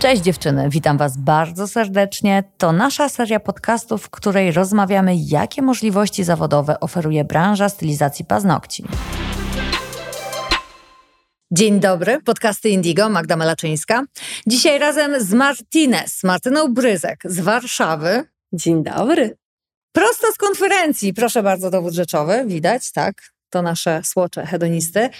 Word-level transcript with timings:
Cześć 0.00 0.22
dziewczyny, 0.22 0.68
witam 0.70 0.98
Was 0.98 1.16
bardzo 1.16 1.68
serdecznie. 1.68 2.44
To 2.58 2.72
nasza 2.72 3.08
seria 3.08 3.40
podcastów, 3.40 4.02
w 4.02 4.10
której 4.10 4.52
rozmawiamy, 4.52 5.16
jakie 5.16 5.62
możliwości 5.62 6.24
zawodowe 6.24 6.80
oferuje 6.80 7.24
branża 7.24 7.68
stylizacji 7.68 8.24
paznokci. 8.24 8.84
Dzień 11.50 11.80
dobry, 11.80 12.22
podcasty 12.22 12.68
Indigo, 12.68 13.08
Magda 13.08 13.36
Malaczyńska. 13.36 14.04
Dzisiaj 14.46 14.78
razem 14.78 15.24
z 15.24 15.32
Martinez, 15.32 16.24
Martyną 16.24 16.74
Bryzek 16.74 17.18
z 17.24 17.40
Warszawy. 17.40 18.24
Dzień 18.52 18.82
dobry. 18.84 19.36
Prosto 19.92 20.32
z 20.32 20.36
konferencji, 20.36 21.14
proszę 21.14 21.42
bardzo, 21.42 21.70
dowód 21.70 21.94
rzeczowy, 21.94 22.44
widać, 22.46 22.92
tak? 22.92 23.14
To 23.50 23.62
nasze 23.62 24.02
słocze 24.04 24.46
hedonisty. 24.46 25.10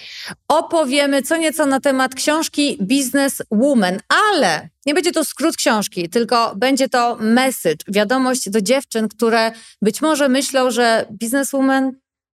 Opowiemy 0.47 1.21
co 1.21 1.37
nieco 1.37 1.65
na 1.65 1.79
temat 1.79 2.15
książki 2.15 2.77
Business 2.81 3.41
Woman, 3.51 3.99
ale 4.29 4.69
nie 4.85 4.93
będzie 4.93 5.11
to 5.11 5.25
skrót 5.25 5.55
książki, 5.55 6.09
tylko 6.09 6.55
będzie 6.55 6.89
to 6.89 7.17
message, 7.19 7.85
wiadomość 7.87 8.49
do 8.49 8.61
dziewczyn, 8.61 9.07
które 9.07 9.51
być 9.81 10.01
może 10.01 10.29
myślą, 10.29 10.71
że 10.71 11.05
Woman 11.53 11.91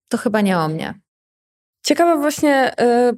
to 0.09 0.19
chyba 0.19 0.41
nie 0.41 0.59
o 0.59 0.69
mnie. 0.69 0.95
Ciekawy 1.89 2.21
właśnie 2.21 2.73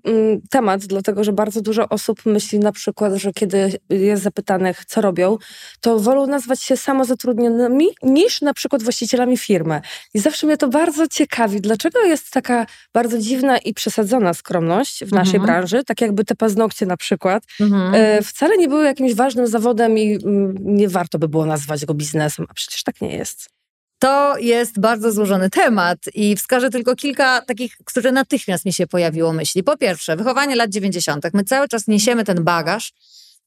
y, 0.08 0.40
temat, 0.50 0.80
dlatego 0.80 1.24
że 1.24 1.32
bardzo 1.32 1.60
dużo 1.60 1.88
osób 1.88 2.26
myśli 2.26 2.58
na 2.58 2.72
przykład, 2.72 3.14
że 3.14 3.32
kiedy 3.32 3.78
jest 3.88 4.22
zapytanych, 4.22 4.84
co 4.84 5.00
robią, 5.00 5.38
to 5.80 5.98
wolą 5.98 6.26
nazwać 6.26 6.62
się 6.62 6.76
samozatrudnionymi 6.76 7.86
niż 8.02 8.42
na 8.42 8.54
przykład 8.54 8.82
właścicielami 8.82 9.36
firmy. 9.36 9.80
I 10.14 10.18
zawsze 10.18 10.46
mnie 10.46 10.56
to 10.56 10.68
bardzo 10.68 11.08
ciekawi, 11.08 11.60
dlaczego 11.60 12.00
jest 12.00 12.30
taka 12.30 12.66
bardzo 12.94 13.18
dziwna 13.18 13.58
i 13.58 13.74
przesadzona 13.74 14.34
skromność 14.34 15.04
w 15.04 15.12
naszej 15.12 15.36
mhm. 15.36 15.46
branży, 15.46 15.84
tak 15.84 16.00
jakby 16.00 16.24
te 16.24 16.34
paznokcie 16.34 16.86
na 16.86 16.96
przykład, 16.96 17.44
mhm. 17.60 17.94
y, 17.94 18.22
wcale 18.22 18.56
nie 18.56 18.68
były 18.68 18.84
jakimś 18.84 19.14
ważnym 19.14 19.46
zawodem 19.46 19.98
i 19.98 20.14
y, 20.14 20.18
nie 20.60 20.88
warto 20.88 21.18
by 21.18 21.28
było 21.28 21.46
nazwać 21.46 21.86
go 21.86 21.94
biznesem, 21.94 22.46
a 22.48 22.54
przecież 22.54 22.82
tak 22.82 23.00
nie 23.00 23.16
jest. 23.16 23.59
To 24.00 24.38
jest 24.38 24.80
bardzo 24.80 25.12
złożony 25.12 25.50
temat 25.50 25.98
i 26.14 26.36
wskażę 26.36 26.70
tylko 26.70 26.96
kilka 26.96 27.42
takich, 27.42 27.76
które 27.84 28.12
natychmiast 28.12 28.64
mi 28.64 28.72
się 28.72 28.86
pojawiło 28.86 29.32
myśli. 29.32 29.62
Po 29.62 29.76
pierwsze, 29.76 30.16
wychowanie 30.16 30.56
lat 30.56 30.70
90. 30.70 31.24
My 31.34 31.44
cały 31.44 31.68
czas 31.68 31.86
niesiemy 31.86 32.24
ten 32.24 32.44
bagaż 32.44 32.92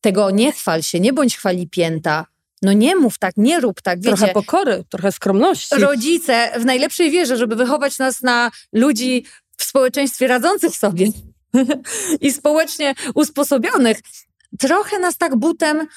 tego 0.02 0.32
nie 0.32 0.52
chwal 0.52 0.84
się, 0.84 1.00
nie 1.00 1.14
bądź 1.14 1.38
chwali 1.38 1.68
pięta, 1.70 2.26
no 2.62 2.74
nie 2.74 2.96
mów 2.96 3.20
tak, 3.20 3.38
nie 3.38 3.60
rób 3.60 3.82
tak. 3.82 4.00
Wiecie, 4.02 4.18
trochę 4.18 4.34
pokory, 4.34 4.84
trochę 4.90 5.12
skromności. 5.12 5.76
Rodzice 5.76 6.52
w 6.60 6.66
najlepszej 6.66 7.12
wierze, 7.12 7.38
żeby 7.38 7.56
wychować 7.56 8.00
nas 8.00 8.22
na 8.22 8.52
ludzi 8.74 9.26
w 9.58 9.64
społeczeństwie 9.64 10.28
radzących 10.28 10.76
sobie 10.76 11.08
i 12.22 12.32
społecznie 12.32 12.96
usposobionych, 13.16 13.98
trochę 14.60 15.00
nas 15.00 15.18
tak 15.18 15.36
butem 15.36 15.88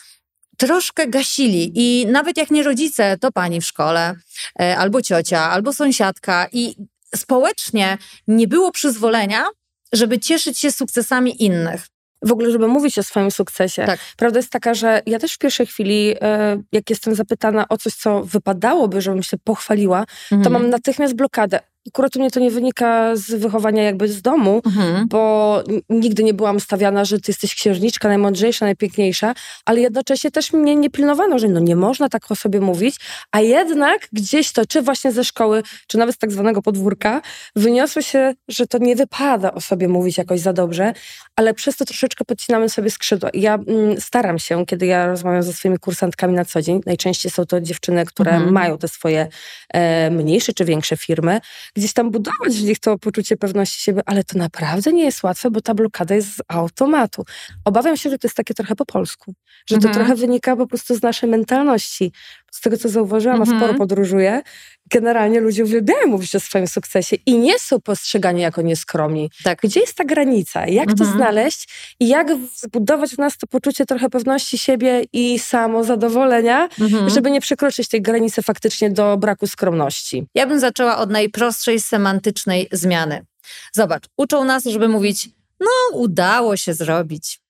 troszkę 0.57 1.09
gasili 1.09 1.73
i 1.75 2.07
nawet 2.07 2.37
jak 2.37 2.51
nie 2.51 2.63
rodzice, 2.63 3.17
to 3.21 3.33
pani 3.33 3.61
w 3.61 3.65
szkole, 3.65 4.15
e, 4.61 4.77
albo 4.77 5.03
ciocia, 5.03 5.51
albo 5.51 5.73
sąsiadka 5.73 6.47
i 6.53 6.77
społecznie 7.15 7.99
nie 8.29 8.49
było 8.49 8.73
przyzwolenia, 8.73 9.45
żeby 9.93 10.19
cieszyć 10.19 10.59
się 10.59 10.73
sukcesami 10.73 11.45
innych 11.45 11.87
w 12.23 12.33
ogóle, 12.33 12.51
żeby 12.51 12.69
mówić 12.69 12.99
o 12.99 13.03
swoim 13.03 13.31
sukcesie. 13.31 13.87
Tak. 13.87 14.01
Prawda 14.17 14.39
jest 14.39 14.51
taka, 14.51 14.75
że 14.75 15.03
ja 15.07 15.19
też 15.19 15.33
w 15.33 15.39
pierwszej 15.39 15.67
chwili, 15.67 16.15
e, 16.21 16.63
jak 16.73 16.91
jestem 16.91 17.15
zapytana 17.15 17.69
o 17.69 17.77
coś, 17.77 17.95
co 17.95 18.25
wypadałoby, 18.25 19.01
żebym 19.01 19.23
się 19.23 19.37
pochwaliła, 19.39 20.05
mhm. 20.33 20.43
to 20.43 20.51
mam 20.51 20.71
natychmiast 20.71 21.15
blokadę. 21.15 21.61
Akurat 21.89 22.17
u 22.17 22.19
mnie 22.19 22.31
to 22.31 22.41
nie 22.41 22.51
wynika 22.51 23.17
z 23.17 23.35
wychowania 23.35 23.83
jakby 23.83 24.09
z 24.09 24.23
domu, 24.23 24.63
mhm. 24.67 25.09
bo 25.09 25.63
nigdy 25.91 26.25
nie 26.25 26.35
byłam 26.35 26.61
stawiana, 26.61 27.05
że 27.05 27.21
ty 27.21 27.31
jesteś 27.31 27.55
księżniczka, 27.55 28.09
najmądrzejsza, 28.09 28.65
najpiękniejsza, 28.65 29.35
ale 29.65 29.81
jednocześnie 29.81 30.31
też 30.31 30.53
mnie 30.53 30.77
nie 30.77 30.91
pilnowano, 30.91 31.39
że 31.39 31.49
no 31.49 31.61
nie 31.61 31.77
można 31.77 32.09
tak 32.09 32.31
o 32.31 32.37
sobie 32.37 32.61
mówić, 32.61 32.97
a 33.33 33.41
jednak 33.41 34.09
gdzieś 34.13 34.53
to, 34.53 34.67
czy 34.67 34.83
właśnie 34.83 35.13
ze 35.13 35.25
szkoły, 35.25 35.63
czy 35.87 35.99
nawet 35.99 36.15
z 36.15 36.19
tak 36.19 36.33
zwanego 36.33 36.63
podwórka, 36.63 37.23
wyniosło 37.57 38.03
się, 38.03 38.35
że 38.49 38.67
to 38.67 38.79
nie 38.79 38.97
wypada 38.97 39.55
o 39.55 39.61
sobie 39.61 39.89
mówić 39.89 40.19
jakoś 40.19 40.41
za 40.41 40.53
dobrze, 40.53 40.93
ale 41.37 41.55
przez 41.55 41.77
to 41.77 41.85
troszeczkę 41.85 42.25
podcinamy 42.25 42.69
sobie 42.69 42.91
skrzydła. 42.91 43.31
I 43.31 43.41
ja 43.41 43.55
mm, 43.55 44.01
staram 44.01 44.39
się, 44.39 44.67
kiedy 44.67 44.87
ja 44.87 45.07
rozmawiam 45.07 45.43
ze 45.43 45.53
swoimi 45.53 45.79
kursantkami 45.79 46.35
na 46.35 46.45
co 46.45 46.63
dzień, 46.63 46.81
najczęściej 46.87 47.33
są 47.33 47.47
to 47.47 47.61
dziewczyny, 47.61 48.05
które 48.07 48.33
mhm. 48.33 48.53
mają 48.53 48.79
te 48.79 48.89
swoje 48.89 49.29
e, 49.75 50.11
mniejsze 50.11 50.53
czy 50.53 50.65
większe 50.65 50.97
firmy, 50.97 51.41
gdzieś 51.77 51.93
tam 51.93 52.11
budować 52.11 52.57
w 52.57 52.65
nich 52.65 52.79
to 52.79 52.99
poczucie 52.99 53.37
pewności 53.37 53.81
siebie, 53.81 54.03
ale 54.07 54.25
to 54.25 54.39
naprawdę 54.39 54.93
nie 54.93 55.05
jest 55.05 55.23
łatwe, 55.23 55.51
bo 55.51 55.61
ta 55.61 55.75
blokada 55.75 56.15
jest 56.15 56.37
z 56.37 56.41
automatu. 56.49 57.25
Obawiam 57.65 57.97
się, 57.97 58.11
że 58.11 58.19
to 58.19 58.27
jest 58.29 58.37
takie 58.37 58.55
trochę 58.55 58.77
po 58.77 58.87
polsku, 58.87 59.35
że 59.67 59.77
mhm. 59.77 59.95
to 59.95 59.99
trochę 59.99 60.15
wynika 60.15 60.57
po 60.57 60.67
prostu 60.67 60.95
z 60.95 61.03
naszej 61.03 61.31
mentalności. 61.31 62.13
Z 62.57 62.61
tego, 62.61 62.77
co 62.77 62.89
zauważyłam, 62.89 63.41
mhm. 63.41 63.57
a 63.57 63.61
sporo 63.61 63.79
podróżuję, 63.79 64.43
generalnie 64.91 65.41
ludzie 65.41 65.65
uwielbiają 65.65 66.07
mówić 66.07 66.35
o 66.35 66.41
swoim 66.41 66.67
sukcesie 66.67 67.17
i 67.27 67.39
nie 67.39 67.59
są 67.59 67.81
postrzegani 67.81 68.43
jako 68.43 68.63
nieskromni. 68.63 69.31
Tak. 69.45 69.59
Gdzie 69.63 69.81
jest 69.81 69.95
ta 69.95 70.05
granica? 70.05 70.67
Jak 70.67 70.91
mhm. 70.91 70.99
to 70.99 71.05
znaleźć 71.05 71.69
i 72.01 72.09
jak 72.09 72.29
zbudować 72.55 73.11
w 73.15 73.19
nas 73.19 73.39
to 73.39 73.47
poczucie 73.47 73.87
trochę 73.87 74.11
pewności 74.11 74.59
siebie 74.59 75.05
i 75.13 75.39
samozadowolenia, 75.39 76.69
mhm. 76.81 77.11
żeby 77.11 77.31
nie 77.31 77.41
przekroczyć 77.41 77.89
tej 77.89 78.03
granicy 78.03 78.43
faktycznie 78.43 78.91
do 78.91 79.17
braku 79.17 79.47
skromności? 79.47 80.27
Ja 80.35 80.47
bym 80.47 80.61
zaczęła 80.61 80.99
od 80.99 81.11
najprostszej 81.11 81.81
semantycznej 81.81 82.69
zmiany. 82.73 83.25
Zobacz, 83.73 84.05
uczą 84.17 84.45
nas, 84.45 84.65
żeby 84.65 84.89
mówić, 84.89 85.29
no 85.61 85.99
udało 85.99 86.57
się 86.57 86.75
zrobić. 86.75 87.41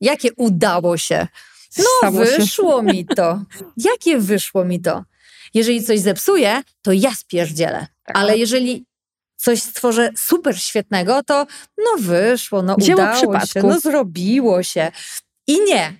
Jakie 0.00 0.28
udało 0.36 0.96
się? 0.96 1.26
No 2.02 2.12
wyszło 2.12 2.82
mi 2.82 3.06
to. 3.06 3.42
Jakie 3.76 4.18
wyszło 4.18 4.64
mi 4.64 4.80
to? 4.80 5.04
Jeżeli 5.54 5.84
coś 5.84 6.00
zepsuję, 6.00 6.62
to 6.82 6.92
ja 6.92 7.14
spierdzielę. 7.14 7.86
Tak. 8.04 8.18
Ale 8.18 8.38
jeżeli 8.38 8.84
coś 9.36 9.62
stworzę 9.62 10.10
super 10.16 10.60
świetnego, 10.60 11.22
to 11.22 11.46
no 11.78 11.90
wyszło, 11.98 12.62
no 12.62 12.76
Dzieło 12.80 13.00
udało 13.00 13.16
przypadku. 13.16 13.48
się, 13.48 13.62
no 13.62 13.80
zrobiło 13.80 14.62
się. 14.62 14.92
I 15.46 15.64
nie. 15.64 15.92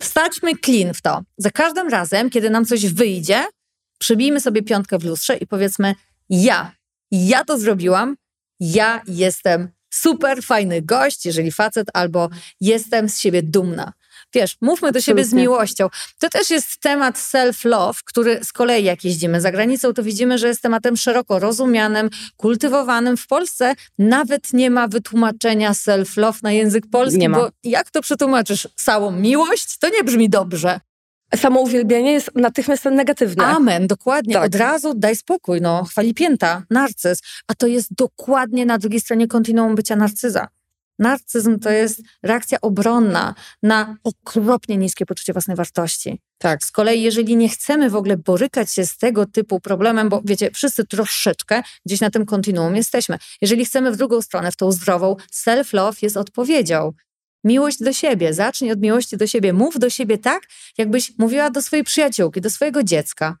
Wstaćmy 0.00 0.52
clean 0.64 0.94
w 0.94 1.02
to. 1.02 1.22
Za 1.36 1.50
każdym 1.50 1.88
razem, 1.88 2.30
kiedy 2.30 2.50
nam 2.50 2.64
coś 2.64 2.86
wyjdzie, 2.86 3.44
przybijmy 3.98 4.40
sobie 4.40 4.62
piątkę 4.62 4.98
w 4.98 5.04
lustrze 5.04 5.36
i 5.36 5.46
powiedzmy 5.46 5.94
ja, 6.30 6.72
ja 7.10 7.44
to 7.44 7.58
zrobiłam, 7.58 8.16
ja 8.60 9.02
jestem 9.06 9.68
super 9.90 10.42
fajny 10.42 10.82
gość, 10.82 11.26
jeżeli 11.26 11.52
facet, 11.52 11.88
albo 11.94 12.28
jestem 12.60 13.08
z 13.08 13.18
siebie 13.18 13.42
dumna. 13.42 13.92
Wiesz, 14.34 14.56
mówmy 14.60 14.92
do 14.92 15.00
siebie 15.00 15.24
z 15.24 15.32
miłością. 15.32 15.88
To 16.18 16.28
też 16.28 16.50
jest 16.50 16.80
temat 16.80 17.16
self-love, 17.16 17.94
który 18.04 18.44
z 18.44 18.52
kolei 18.52 18.84
jak 18.84 19.04
jeździmy 19.04 19.40
za 19.40 19.52
granicą, 19.52 19.92
to 19.92 20.02
widzimy, 20.02 20.38
że 20.38 20.48
jest 20.48 20.62
tematem 20.62 20.96
szeroko 20.96 21.38
rozumianym, 21.38 22.10
kultywowanym. 22.36 23.16
W 23.16 23.26
Polsce 23.26 23.74
nawet 23.98 24.52
nie 24.52 24.70
ma 24.70 24.88
wytłumaczenia 24.88 25.72
self-love 25.72 26.42
na 26.42 26.52
język 26.52 26.84
polski, 26.90 27.18
nie 27.18 27.28
ma. 27.28 27.38
bo 27.38 27.50
jak 27.64 27.90
to 27.90 28.00
przetłumaczysz? 28.00 28.68
Całą 28.76 29.10
miłość? 29.10 29.78
To 29.78 29.88
nie 29.88 30.04
brzmi 30.04 30.30
dobrze. 30.30 30.80
Samo 31.36 31.60
uwielbienie 31.60 32.12
jest 32.12 32.30
natychmiast 32.34 32.84
negatywne. 32.84 33.44
Amen, 33.44 33.86
dokładnie. 33.86 34.34
Tak. 34.34 34.44
Od 34.44 34.54
razu 34.54 34.94
daj 34.94 35.16
spokój, 35.16 35.60
no, 35.60 35.84
chwali 35.84 36.14
pięta, 36.14 36.62
narcyz. 36.70 37.18
A 37.48 37.54
to 37.54 37.66
jest 37.66 37.94
dokładnie 37.94 38.66
na 38.66 38.78
drugiej 38.78 39.00
stronie 39.00 39.28
kontinuum 39.28 39.74
bycia 39.74 39.96
narcyza. 39.96 40.48
Narcyzm 40.98 41.58
to 41.58 41.70
jest 41.70 42.02
reakcja 42.22 42.60
obronna 42.60 43.34
na 43.62 43.96
okropnie 44.04 44.76
niskie 44.76 45.06
poczucie 45.06 45.32
własnej 45.32 45.56
wartości. 45.56 46.20
Tak. 46.38 46.64
Z 46.64 46.70
kolei, 46.70 47.02
jeżeli 47.02 47.36
nie 47.36 47.48
chcemy 47.48 47.90
w 47.90 47.96
ogóle 47.96 48.16
borykać 48.16 48.72
się 48.72 48.86
z 48.86 48.98
tego 48.98 49.26
typu 49.26 49.60
problemem, 49.60 50.08
bo 50.08 50.22
wiecie, 50.24 50.50
wszyscy 50.50 50.86
troszeczkę 50.86 51.62
gdzieś 51.86 52.00
na 52.00 52.10
tym 52.10 52.26
kontinuum 52.26 52.76
jesteśmy. 52.76 53.18
Jeżeli 53.40 53.64
chcemy 53.64 53.92
w 53.92 53.96
drugą 53.96 54.22
stronę, 54.22 54.52
w 54.52 54.56
tą 54.56 54.72
zdrową, 54.72 55.16
self-love 55.32 56.02
jest 56.02 56.16
odpowiedzią. 56.16 56.92
Miłość 57.44 57.82
do 57.82 57.92
siebie. 57.92 58.34
Zacznij 58.34 58.72
od 58.72 58.80
miłości 58.80 59.16
do 59.16 59.26
siebie. 59.26 59.52
Mów 59.52 59.78
do 59.78 59.90
siebie 59.90 60.18
tak, 60.18 60.42
jakbyś 60.78 61.18
mówiła 61.18 61.50
do 61.50 61.62
swojej 61.62 61.84
przyjaciółki, 61.84 62.40
do 62.40 62.50
swojego 62.50 62.82
dziecka 62.82 63.36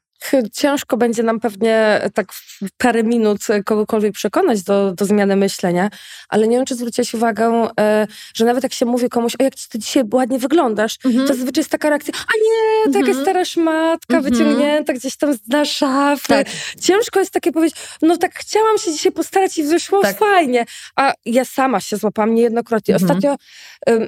ciężko 0.52 0.96
będzie 0.96 1.22
nam 1.22 1.40
pewnie 1.40 2.00
tak 2.14 2.32
w 2.32 2.68
parę 2.78 3.02
minut 3.02 3.40
kogokolwiek 3.64 4.12
przekonać 4.12 4.62
do, 4.62 4.92
do 4.92 5.04
zmiany 5.04 5.36
myślenia, 5.36 5.90
ale 6.28 6.48
nie 6.48 6.56
wiem, 6.56 6.66
czy 6.66 6.74
zwróciłaś 6.74 7.14
uwagę, 7.14 7.68
e, 7.80 8.06
że 8.34 8.44
nawet 8.44 8.62
jak 8.62 8.72
się 8.72 8.86
mówi 8.86 9.08
komuś, 9.08 9.36
o 9.40 9.42
jak 9.42 9.54
ty 9.54 9.78
dzisiaj 9.78 10.04
ładnie 10.12 10.38
wyglądasz, 10.38 10.98
mhm. 11.04 11.28
to 11.28 11.34
zazwyczaj 11.34 11.60
jest 11.60 11.70
taka 11.70 11.88
reakcja, 11.88 12.14
a 12.14 12.32
nie, 12.44 12.92
taka 12.92 13.06
mhm. 13.06 13.22
stara 13.24 13.44
szmatka 13.44 14.16
mhm. 14.16 14.34
wyciągnięta 14.34 14.92
gdzieś 14.92 15.16
tam 15.16 15.34
z 15.34 15.68
szafy. 15.68 16.28
Tak. 16.28 16.46
Ciężko 16.80 17.20
jest 17.20 17.30
takie 17.30 17.52
powiedzieć, 17.52 17.78
no 18.02 18.16
tak 18.16 18.34
chciałam 18.34 18.78
się 18.78 18.92
dzisiaj 18.92 19.12
postarać 19.12 19.58
i 19.58 19.62
wyszło 19.62 20.02
tak. 20.02 20.18
fajnie. 20.18 20.64
A 20.96 21.12
ja 21.26 21.44
sama 21.44 21.80
się 21.80 21.96
złapałam 21.96 22.34
niejednokrotnie. 22.34 22.94
Mhm. 22.94 23.10
Ostatnio 23.10 23.36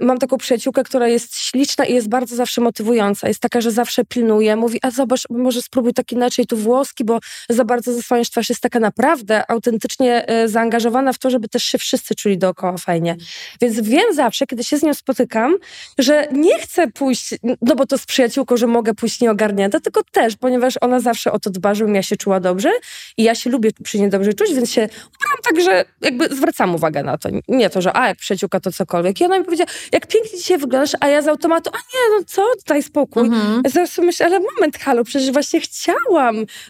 mam 0.00 0.18
taką 0.18 0.36
przyjaciółkę, 0.36 0.84
która 0.84 1.08
jest 1.08 1.36
śliczna 1.38 1.84
i 1.84 1.94
jest 1.94 2.08
bardzo 2.08 2.36
zawsze 2.36 2.60
motywująca. 2.60 3.28
Jest 3.28 3.40
taka, 3.40 3.60
że 3.60 3.70
zawsze 3.70 4.04
pilnuje, 4.04 4.56
mówi, 4.56 4.78
a 4.82 4.90
zobacz, 4.90 5.22
może 5.30 5.62
spróbuj 5.62 5.92
tak 5.96 6.12
inaczej, 6.12 6.46
tu 6.46 6.56
włoski, 6.56 7.04
bo 7.04 7.18
za 7.48 7.64
bardzo 7.64 7.92
zasłaniasz 7.92 8.30
twarz. 8.30 8.48
Jest 8.48 8.60
taka 8.60 8.80
naprawdę 8.80 9.50
autentycznie 9.50 10.28
e, 10.28 10.48
zaangażowana 10.48 11.12
w 11.12 11.18
to, 11.18 11.30
żeby 11.30 11.48
też 11.48 11.64
się 11.64 11.78
wszyscy 11.78 12.14
czuli 12.14 12.38
dookoła 12.38 12.76
fajnie. 12.78 13.16
Więc 13.60 13.80
wiem 13.80 14.14
zawsze, 14.14 14.46
kiedy 14.46 14.64
się 14.64 14.78
z 14.78 14.82
nią 14.82 14.94
spotykam, 14.94 15.56
że 15.98 16.28
nie 16.32 16.58
chcę 16.58 16.90
pójść, 16.90 17.34
no 17.62 17.74
bo 17.74 17.86
to 17.86 17.98
z 17.98 18.06
przyjaciółką, 18.06 18.56
że 18.56 18.66
mogę 18.66 18.94
pójść 18.94 19.20
nieogarnięta, 19.20 19.80
tylko 19.80 20.00
też, 20.12 20.36
ponieważ 20.36 20.74
ona 20.80 21.00
zawsze 21.00 21.32
o 21.32 21.38
to 21.38 21.50
dba, 21.50 21.74
żebym 21.74 21.94
ja 21.94 22.02
się 22.02 22.16
czuła 22.16 22.40
dobrze 22.40 22.70
i 23.16 23.22
ja 23.22 23.34
się 23.34 23.50
lubię 23.50 23.70
przy 23.84 23.98
niej 23.98 24.10
dobrze 24.10 24.34
czuć, 24.34 24.54
więc 24.54 24.70
się 24.70 24.82
ubieram 24.82 25.38
tak, 25.42 25.60
że 25.60 25.84
jakby 26.00 26.36
zwracam 26.36 26.74
uwagę 26.74 27.02
na 27.02 27.18
to. 27.18 27.28
Nie 27.48 27.70
to, 27.70 27.82
że 27.82 27.96
a, 27.96 28.08
jak 28.08 28.18
przyjaciółka 28.18 28.60
to 28.60 28.72
cokolwiek. 28.72 29.20
I 29.20 29.24
ona 29.24 29.38
mi 29.38 29.44
powiedziała, 29.44 29.70
jak 29.92 30.06
pięknie 30.06 30.38
dzisiaj 30.38 30.58
wyglądasz, 30.58 30.92
a 31.00 31.08
ja 31.08 31.22
z 31.22 31.28
automatu, 31.28 31.70
a 31.72 31.76
nie, 31.76 32.18
no 32.18 32.24
co, 32.26 32.42
daj 32.66 32.82
spokój. 32.82 33.26
Mhm. 33.26 33.60
Ja 33.64 33.70
zaraz 33.70 33.98
myślę, 33.98 34.26
ale 34.26 34.40
moment, 34.40 34.78
halo, 34.78 35.04
przecież 35.04 35.32
właśnie 35.32 35.60
chciałam 35.60 35.85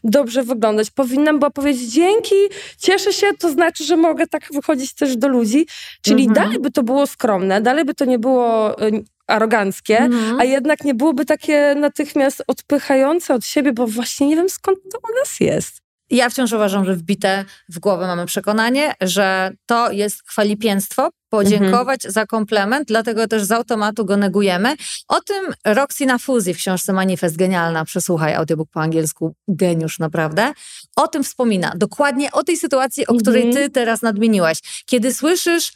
dobrze 0.04 0.42
wyglądać. 0.42 0.90
Powinnam 0.90 1.38
była 1.38 1.50
powiedzieć 1.50 1.92
dzięki, 1.92 2.34
cieszę 2.78 3.12
się, 3.12 3.26
to 3.38 3.50
znaczy, 3.50 3.84
że 3.84 3.96
mogę 3.96 4.26
tak 4.26 4.48
wychodzić 4.52 4.94
też 4.94 5.16
do 5.16 5.28
ludzi. 5.28 5.66
Czyli 6.02 6.26
mhm. 6.26 6.44
dalej 6.44 6.62
by 6.62 6.70
to 6.70 6.82
było 6.82 7.06
skromne, 7.06 7.60
dalej 7.60 7.84
by 7.84 7.94
to 7.94 8.04
nie 8.04 8.18
było 8.18 8.82
y, 8.82 9.04
aroganckie, 9.26 9.98
mhm. 9.98 10.40
a 10.40 10.44
jednak 10.44 10.84
nie 10.84 10.94
byłoby 10.94 11.24
takie 11.24 11.74
natychmiast 11.76 12.42
odpychające 12.46 13.34
od 13.34 13.44
siebie, 13.44 13.72
bo 13.72 13.86
właśnie 13.86 14.26
nie 14.26 14.36
wiem 14.36 14.48
skąd 14.48 14.78
to 14.92 14.98
u 14.98 15.18
nas 15.20 15.40
jest. 15.40 15.85
Ja 16.10 16.30
wciąż 16.30 16.52
uważam, 16.52 16.84
że 16.84 16.94
wbite 16.94 17.44
w 17.68 17.78
głowę 17.78 18.06
mamy 18.06 18.26
przekonanie, 18.26 18.94
że 19.00 19.50
to 19.66 19.90
jest 19.90 20.22
chwalipięstwo, 20.28 21.10
podziękować 21.28 22.00
mhm. 22.04 22.12
za 22.12 22.26
komplement, 22.26 22.88
dlatego 22.88 23.28
też 23.28 23.42
z 23.42 23.52
automatu 23.52 24.04
go 24.04 24.16
negujemy. 24.16 24.74
O 25.08 25.20
tym 25.20 25.54
Roxy 25.64 26.06
na 26.06 26.18
fuzji 26.18 26.54
w 26.54 26.56
książce 26.56 26.92
Manifest, 26.92 27.36
genialna, 27.36 27.84
przesłuchaj 27.84 28.34
audiobook 28.34 28.70
po 28.70 28.80
angielsku, 28.80 29.34
geniusz 29.48 29.98
naprawdę. 29.98 30.52
O 30.96 31.08
tym 31.08 31.24
wspomina, 31.24 31.72
dokładnie 31.76 32.32
o 32.32 32.44
tej 32.44 32.56
sytuacji, 32.56 33.06
o 33.06 33.14
której 33.14 33.46
mhm. 33.46 33.64
ty 33.64 33.70
teraz 33.70 34.02
nadmieniłaś. 34.02 34.84
Kiedy 34.86 35.14
słyszysz 35.14 35.72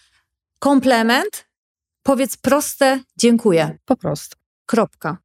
komplement, 0.58 1.46
powiedz 2.02 2.36
proste 2.36 3.00
dziękuję. 3.16 3.78
Po 3.84 3.96
prostu. 3.96 4.36
Kropka. 4.66 5.16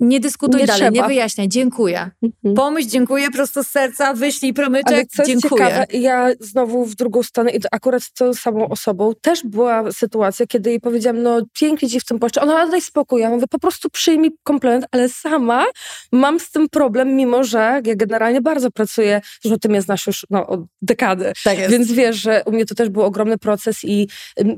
Nie 0.00 0.20
dyskutuj 0.20 0.60
nie 0.60 0.66
dalej, 0.66 0.82
trzeba. 0.82 1.02
nie 1.02 1.08
wyjaśniaj. 1.08 1.48
Dziękuję. 1.48 2.10
Mhm. 2.22 2.54
Pomyśl, 2.54 2.88
dziękuję 2.88 3.30
prosto 3.30 3.64
z 3.64 3.66
serca, 3.66 4.14
wyślij 4.14 4.54
promyczek, 4.54 4.92
Ale 4.92 5.06
co 5.06 5.24
dziękuję. 5.24 5.66
Ciekawe, 5.66 5.86
ja 5.92 6.28
znowu 6.40 6.84
w 6.84 6.94
drugą 6.94 7.22
stronę 7.22 7.50
i 7.50 7.60
akurat 7.70 8.02
z 8.02 8.12
tą 8.12 8.34
samą 8.34 8.68
osobą 8.68 9.12
też 9.20 9.44
była 9.44 9.92
sytuacja, 9.92 10.46
kiedy 10.46 10.70
jej 10.70 10.80
powiedziałam, 10.80 11.22
no 11.22 11.40
pięknie 11.52 11.88
ci 11.88 12.00
w 12.00 12.04
tym 12.04 12.18
płaszczu. 12.18 12.40
Ona, 12.40 12.66
daj 12.66 12.80
spokój. 12.80 13.20
Ja 13.20 13.30
mówię, 13.30 13.46
po 13.50 13.58
prostu 13.58 13.90
przyjmij 13.90 14.30
komplement, 14.42 14.86
ale 14.90 15.08
sama 15.08 15.64
mam 16.12 16.40
z 16.40 16.50
tym 16.50 16.68
problem, 16.68 17.16
mimo 17.16 17.44
że 17.44 17.82
ja 17.84 17.94
generalnie 17.96 18.40
bardzo 18.40 18.70
pracuję, 18.70 19.20
że 19.44 19.58
ty 19.58 19.68
mnie 19.68 19.82
znasz 19.82 20.06
już 20.06 20.26
no, 20.30 20.46
od 20.46 20.60
dekady. 20.82 21.32
Tak 21.44 21.58
jest. 21.58 21.70
Więc 21.70 21.92
wiesz, 21.92 22.16
że 22.16 22.42
u 22.46 22.52
mnie 22.52 22.66
to 22.66 22.74
też 22.74 22.88
był 22.88 23.02
ogromny 23.02 23.38
proces 23.38 23.84
i, 23.84 24.08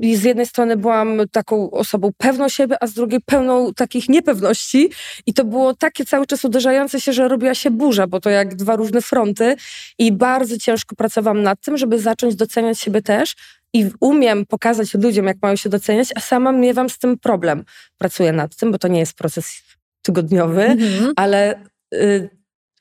i 0.01 0.15
z 0.15 0.23
jednej 0.23 0.45
strony 0.45 0.77
byłam 0.77 1.21
taką 1.31 1.71
osobą 1.71 2.11
pewną 2.17 2.49
siebie, 2.49 2.83
a 2.83 2.87
z 2.87 2.93
drugiej 2.93 3.21
pełną 3.21 3.73
takich 3.73 4.09
niepewności 4.09 4.89
i 5.25 5.30
to 5.33 5.45
było 5.45 5.75
takie 5.75 6.05
cały 6.05 6.27
czas 6.27 6.45
uderzające 6.45 7.01
się, 7.01 7.13
że 7.13 7.27
robiła 7.27 7.55
się 7.55 7.71
burza, 7.71 8.07
bo 8.07 8.19
to 8.19 8.29
jak 8.29 8.55
dwa 8.55 8.75
różne 8.75 9.01
fronty 9.01 9.55
i 9.97 10.11
bardzo 10.11 10.57
ciężko 10.57 10.95
pracowałam 10.95 11.43
nad 11.43 11.61
tym, 11.61 11.77
żeby 11.77 11.99
zacząć 11.99 12.35
doceniać 12.35 12.79
siebie 12.79 13.01
też 13.01 13.35
i 13.73 13.89
umiem 13.99 14.45
pokazać 14.45 14.93
ludziom, 14.93 15.25
jak 15.25 15.37
mają 15.41 15.55
się 15.55 15.69
doceniać, 15.69 16.09
a 16.15 16.19
sama 16.19 16.51
miewam 16.51 16.89
z 16.89 16.97
tym 16.97 17.17
problem. 17.17 17.63
Pracuję 17.97 18.31
nad 18.31 18.55
tym, 18.55 18.71
bo 18.71 18.77
to 18.77 18.87
nie 18.87 18.99
jest 18.99 19.13
proces 19.13 19.61
tygodniowy, 20.01 20.63
mhm. 20.63 21.13
ale 21.15 21.63
y, 21.93 22.29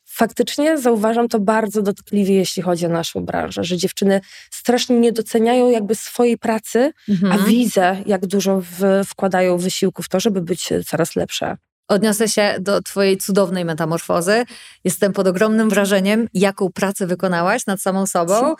faktycznie 0.06 0.78
zauważam 0.78 1.28
to 1.28 1.40
bardzo 1.40 1.82
dotkliwie, 1.82 2.34
jeśli 2.34 2.62
chodzi 2.62 2.86
o 2.86 2.88
naszą 2.88 3.24
branżę, 3.24 3.64
że 3.64 3.76
dziewczyny 3.76 4.20
strasznie 4.50 5.00
nie 5.00 5.12
doceniają 5.12 5.70
jakby 5.70 5.94
swojej 5.94 6.38
pracy, 6.38 6.92
mhm. 7.08 7.32
a 7.32 7.38
widzę, 7.38 8.02
jak 8.06 8.26
dużo 8.26 8.60
w, 8.60 9.04
wkładają 9.06 9.58
wysiłku 9.58 10.02
w 10.02 10.08
to, 10.08 10.20
żeby 10.20 10.42
być 10.42 10.68
coraz 10.86 11.16
lepsze. 11.16 11.56
Odniosę 11.90 12.28
się 12.28 12.56
do 12.60 12.82
Twojej 12.82 13.18
cudownej 13.18 13.64
metamorfozy. 13.64 14.44
Jestem 14.84 15.12
pod 15.12 15.26
ogromnym 15.26 15.70
wrażeniem, 15.70 16.28
jaką 16.34 16.72
pracę 16.72 17.06
wykonałaś 17.06 17.66
nad 17.66 17.80
samą 17.80 18.06
sobą. 18.06 18.54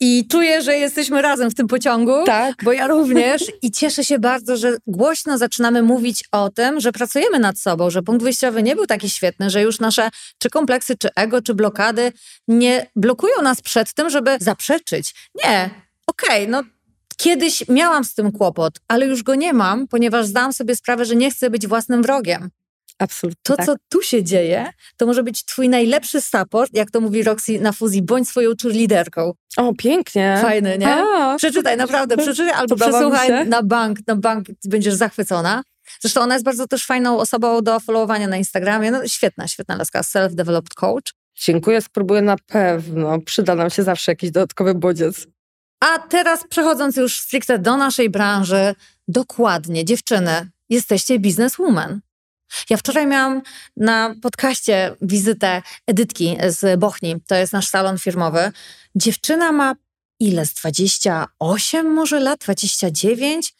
I 0.00 0.28
czuję, 0.28 0.62
że 0.62 0.76
jesteśmy 0.76 1.22
razem 1.22 1.50
w 1.50 1.54
tym 1.54 1.66
pociągu, 1.66 2.24
tak. 2.26 2.54
bo 2.64 2.72
ja 2.72 2.86
również 2.86 3.44
i 3.62 3.70
cieszę 3.70 4.04
się 4.04 4.18
bardzo, 4.18 4.56
że 4.56 4.76
głośno 4.86 5.38
zaczynamy 5.38 5.82
mówić 5.82 6.24
o 6.32 6.50
tym, 6.50 6.80
że 6.80 6.92
pracujemy 6.92 7.38
nad 7.38 7.58
sobą, 7.58 7.90
że 7.90 8.02
punkt 8.02 8.22
wyjściowy 8.22 8.62
nie 8.62 8.76
był 8.76 8.86
taki 8.86 9.10
świetny, 9.10 9.50
że 9.50 9.62
już 9.62 9.80
nasze 9.80 10.10
czy 10.38 10.50
kompleksy, 10.50 10.96
czy 10.96 11.08
ego, 11.14 11.42
czy 11.42 11.54
blokady 11.54 12.12
nie 12.48 12.86
blokują 12.96 13.42
nas 13.42 13.62
przed 13.62 13.94
tym, 13.94 14.10
żeby 14.10 14.36
zaprzeczyć. 14.40 15.14
Nie, 15.44 15.70
okej, 16.06 16.42
okay, 16.42 16.46
no 16.48 16.62
kiedyś 17.16 17.68
miałam 17.68 18.04
z 18.04 18.14
tym 18.14 18.32
kłopot, 18.32 18.78
ale 18.88 19.06
już 19.06 19.22
go 19.22 19.34
nie 19.34 19.52
mam, 19.52 19.88
ponieważ 19.88 20.26
zdałam 20.26 20.52
sobie 20.52 20.76
sprawę, 20.76 21.04
że 21.04 21.16
nie 21.16 21.30
chcę 21.30 21.50
być 21.50 21.66
własnym 21.66 22.02
wrogiem. 22.02 22.50
Absolutnie. 22.98 23.40
To, 23.42 23.56
tak. 23.56 23.66
co 23.66 23.74
tu 23.88 24.02
się 24.02 24.24
dzieje, 24.24 24.70
to 24.96 25.06
może 25.06 25.22
być 25.22 25.44
twój 25.44 25.68
najlepszy 25.68 26.20
support, 26.20 26.70
jak 26.74 26.90
to 26.90 27.00
mówi 27.00 27.22
Roxy 27.22 27.60
na 27.60 27.72
fuzji, 27.72 28.02
bądź 28.02 28.28
swoją 28.28 28.50
cheerleaderką. 28.62 29.32
O, 29.56 29.74
pięknie. 29.74 30.38
Fajny, 30.42 30.78
nie? 30.78 30.94
A. 30.94 31.36
Przeczytaj, 31.36 31.76
naprawdę, 31.76 32.16
przeczytaj 32.16 32.52
albo 32.52 32.76
przesłuchaj 32.76 33.48
na 33.48 33.62
bank, 33.62 33.98
na 34.06 34.16
bank 34.16 34.46
będziesz 34.64 34.94
zachwycona. 34.94 35.62
Zresztą 36.00 36.20
ona 36.20 36.34
jest 36.34 36.44
bardzo 36.44 36.66
też 36.66 36.86
fajną 36.86 37.18
osobą 37.18 37.62
do 37.62 37.80
followowania 37.80 38.28
na 38.28 38.36
Instagramie. 38.36 38.90
No 38.90 39.08
świetna, 39.08 39.48
świetna 39.48 39.76
laska, 39.76 40.00
self-developed 40.00 40.74
coach. 40.74 41.12
Dziękuję, 41.34 41.82
spróbuję 41.82 42.22
na 42.22 42.36
pewno. 42.46 43.20
Przyda 43.20 43.54
nam 43.54 43.70
się 43.70 43.82
zawsze 43.82 44.12
jakiś 44.12 44.30
dodatkowy 44.30 44.74
bodziec. 44.74 45.26
A 45.80 45.98
teraz 45.98 46.44
przechodząc 46.48 46.96
już 46.96 47.20
stricte 47.20 47.58
do 47.58 47.76
naszej 47.76 48.10
branży, 48.10 48.74
dokładnie, 49.08 49.84
dziewczyny, 49.84 50.50
jesteście 50.68 51.18
bizneswoman. 51.18 52.00
Ja 52.70 52.76
wczoraj 52.76 53.06
miałam 53.06 53.42
na 53.76 54.14
podcaście 54.22 54.96
wizytę 55.02 55.62
Edytki 55.86 56.36
z 56.48 56.80
Bochni, 56.80 57.16
to 57.26 57.34
jest 57.34 57.52
nasz 57.52 57.68
salon 57.68 57.98
firmowy. 57.98 58.52
Dziewczyna 58.94 59.52
ma 59.52 59.74
ile? 60.20 60.46
Z 60.46 60.54
28 60.54 61.94
może 61.94 62.20
lat? 62.20 62.40
29? 62.40 63.54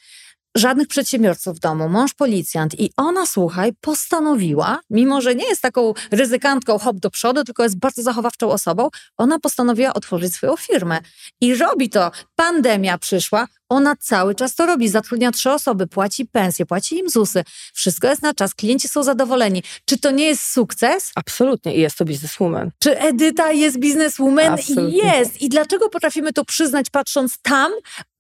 żadnych 0.57 0.89
przedsiębiorców 0.89 1.57
w 1.57 1.61
domu, 1.61 1.89
mąż 1.89 2.15
policjant 2.15 2.81
i 2.81 2.91
ona, 2.97 3.27
słuchaj, 3.27 3.73
postanowiła, 3.81 4.81
mimo 4.91 5.21
że 5.21 5.35
nie 5.35 5.49
jest 5.49 5.63
taką 5.63 5.95
ryzykantką 6.11 6.79
hop 6.79 6.97
do 6.97 7.11
przodu, 7.11 7.45
tylko 7.45 7.63
jest 7.63 7.79
bardzo 7.79 8.03
zachowawczą 8.03 8.51
osobą, 8.51 8.89
ona 9.17 9.39
postanowiła 9.39 9.95
otworzyć 9.95 10.35
swoją 10.35 10.57
firmę. 10.57 11.01
I 11.41 11.55
robi 11.55 11.91
to. 11.91 12.11
Pandemia 12.37 12.99
przyszła, 12.99 13.47
ona 13.69 13.97
cały 13.97 14.35
czas 14.35 14.55
to 14.55 14.67
robi. 14.67 14.89
Zatrudnia 14.89 15.33
trzy 15.33 15.51
osoby, 15.51 15.87
płaci 15.87 16.27
pensje, 16.27 16.67
płaci 16.67 16.99
im 16.99 17.09
ZUSy. 17.09 17.45
Wszystko 17.75 18.09
jest 18.09 18.23
na 18.23 18.35
czas, 18.35 18.55
klienci 18.55 18.89
są 18.89 19.03
zadowoleni. 19.03 19.63
Czy 19.85 19.99
to 19.99 20.11
nie 20.11 20.25
jest 20.25 20.53
sukces? 20.53 21.13
Absolutnie. 21.15 21.77
I 21.77 21.81
jest 21.81 21.99
to 21.99 22.05
bizneswoman. 22.05 22.71
Czy 22.79 22.99
Edyta 22.99 23.53
jest 23.53 23.79
bizneswoman? 23.79 24.53
Absolutnie. 24.53 24.99
Jest. 24.99 25.43
I 25.43 25.49
dlaczego 25.49 25.89
potrafimy 25.89 26.33
to 26.33 26.45
przyznać 26.45 26.91
patrząc 26.91 27.39
tam, 27.43 27.73